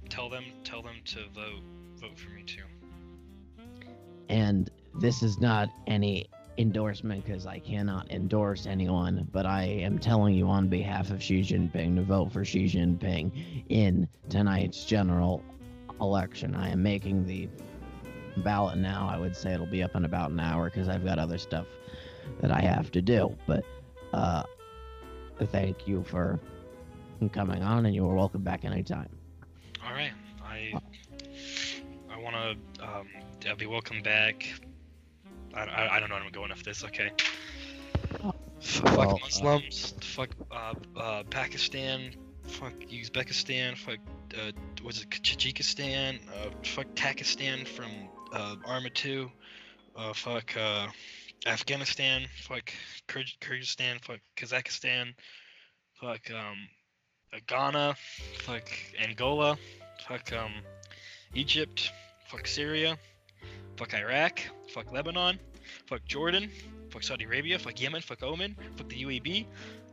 Tell 0.09 0.29
them, 0.29 0.45
tell 0.63 0.81
them 0.81 0.95
to 1.05 1.19
vote, 1.35 1.63
vote 1.99 2.17
for 2.17 2.29
me 2.29 2.43
too. 2.43 2.63
and 4.29 4.69
this 4.99 5.21
is 5.21 5.39
not 5.39 5.69
any 5.85 6.25
endorsement 6.57 7.23
because 7.25 7.45
I 7.45 7.59
cannot 7.59 8.09
endorse 8.11 8.65
anyone, 8.65 9.27
but 9.31 9.45
I 9.45 9.63
am 9.63 9.99
telling 9.99 10.33
you 10.33 10.47
on 10.47 10.67
behalf 10.69 11.11
of 11.11 11.21
Xi 11.21 11.41
Jinping 11.41 11.95
to 11.97 12.01
vote 12.03 12.31
for 12.31 12.43
Xi 12.43 12.65
Jinping 12.65 13.65
in 13.69 14.07
tonight's 14.29 14.85
general 14.85 15.43
election. 16.01 16.55
I 16.55 16.69
am 16.69 16.81
making 16.81 17.25
the 17.27 17.47
ballot 18.41 18.77
now. 18.77 19.07
I 19.11 19.17
would 19.17 19.35
say 19.35 19.53
it'll 19.53 19.65
be 19.65 19.83
up 19.83 19.95
in 19.95 20.05
about 20.05 20.31
an 20.31 20.39
hour 20.39 20.69
because 20.69 20.87
I've 20.89 21.03
got 21.03 21.19
other 21.19 21.37
stuff 21.37 21.65
that 22.41 22.51
I 22.51 22.61
have 22.61 22.91
to 22.91 23.01
do. 23.01 23.35
But 23.45 23.63
uh, 24.13 24.43
thank 25.51 25.87
you 25.87 26.03
for 26.03 26.39
coming 27.33 27.63
on, 27.63 27.85
and 27.85 27.95
you 27.95 28.07
are 28.09 28.15
welcome 28.15 28.41
back 28.43 28.65
anytime. 28.65 29.09
All 29.85 29.93
right, 29.93 30.11
I 30.43 30.73
I 32.11 32.17
want 32.19 32.35
to 32.35 32.83
um, 32.83 33.07
I'll 33.47 33.55
be 33.55 33.65
welcome 33.65 34.01
back. 34.01 34.45
I, 35.53 35.61
I, 35.61 35.95
I 35.95 35.99
don't 35.99 36.09
know. 36.09 36.15
I'm 36.15 36.31
going 36.31 36.51
off 36.51 36.63
this. 36.63 36.83
Okay. 36.83 37.11
Fuck 38.59 38.97
Well, 38.97 39.11
uh, 39.11 39.17
Muslims. 39.21 39.93
fuck 40.01 40.29
uh, 40.51 40.73
uh, 40.95 41.23
Pakistan. 41.29 42.13
Fuck 42.43 42.73
Uzbekistan. 42.91 43.77
Fuck 43.77 43.99
uh, 44.35 44.51
what's 44.81 45.01
it? 45.01 45.09
Tajikistan. 45.09 46.19
Uh, 46.29 46.49
fuck 46.63 46.87
Pakistan 46.95 47.65
from 47.65 47.89
uh, 48.37 48.55
Arma 48.65 48.89
2. 48.89 49.29
Uh, 49.95 50.13
fuck 50.13 50.55
uh, 50.57 50.87
Afghanistan. 51.45 52.25
Fuck 52.43 52.71
Kyrgy- 53.07 53.37
Kyrgyzstan. 53.41 54.03
Fuck 54.03 54.19
Kazakhstan. 54.35 55.13
Fuck 55.99 56.29
um, 56.31 56.57
uh, 57.33 57.39
Ghana. 57.47 57.95
Fuck 58.39 58.69
Angola. 58.99 59.57
Fuck 60.07 60.31
um, 60.33 60.53
Egypt. 61.33 61.91
Fuck 62.27 62.47
Syria. 62.47 62.97
Fuck 63.77 63.93
Iraq. 63.93 64.39
Fuck 64.73 64.91
Lebanon. 64.91 65.39
Fuck 65.87 66.05
Jordan. 66.05 66.49
Fuck 66.91 67.03
Saudi 67.03 67.25
Arabia. 67.25 67.57
Fuck 67.57 67.81
Yemen. 67.81 68.01
Fuck 68.01 68.23
Oman. 68.23 68.55
Fuck 68.75 68.89
the 68.89 69.03
UAE. 69.03 69.47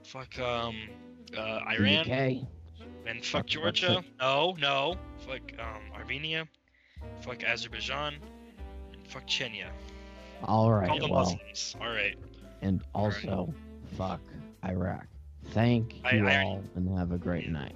Fuck 0.04 0.38
um, 0.38 0.76
uh, 1.36 1.60
Iran. 1.70 2.00
UK. 2.10 2.46
And 3.06 3.24
fuck 3.24 3.42
Fuck 3.42 3.46
Georgia. 3.46 4.04
No, 4.20 4.54
no. 4.58 4.96
Fuck 5.26 5.52
um, 5.58 5.92
Armenia. 5.94 6.46
Fuck 7.22 7.44
Azerbaijan. 7.44 8.16
Fuck 9.04 9.26
Chechnya. 9.26 9.66
All 10.42 10.64
All 10.64 10.72
right. 10.72 11.00
the 11.00 11.06
Well, 11.08 11.20
Muslims. 11.24 11.76
All 11.80 11.88
right. 11.88 12.16
and 12.62 12.82
also, 12.94 13.52
fuck 13.96 14.20
Iraq. 14.64 15.06
Thank 15.50 15.94
I- 16.04 16.12
you 16.16 16.28
I- 16.28 16.42
all, 16.44 16.62
and 16.74 16.98
have 16.98 17.12
a 17.12 17.18
great 17.18 17.48
night. 17.50 17.74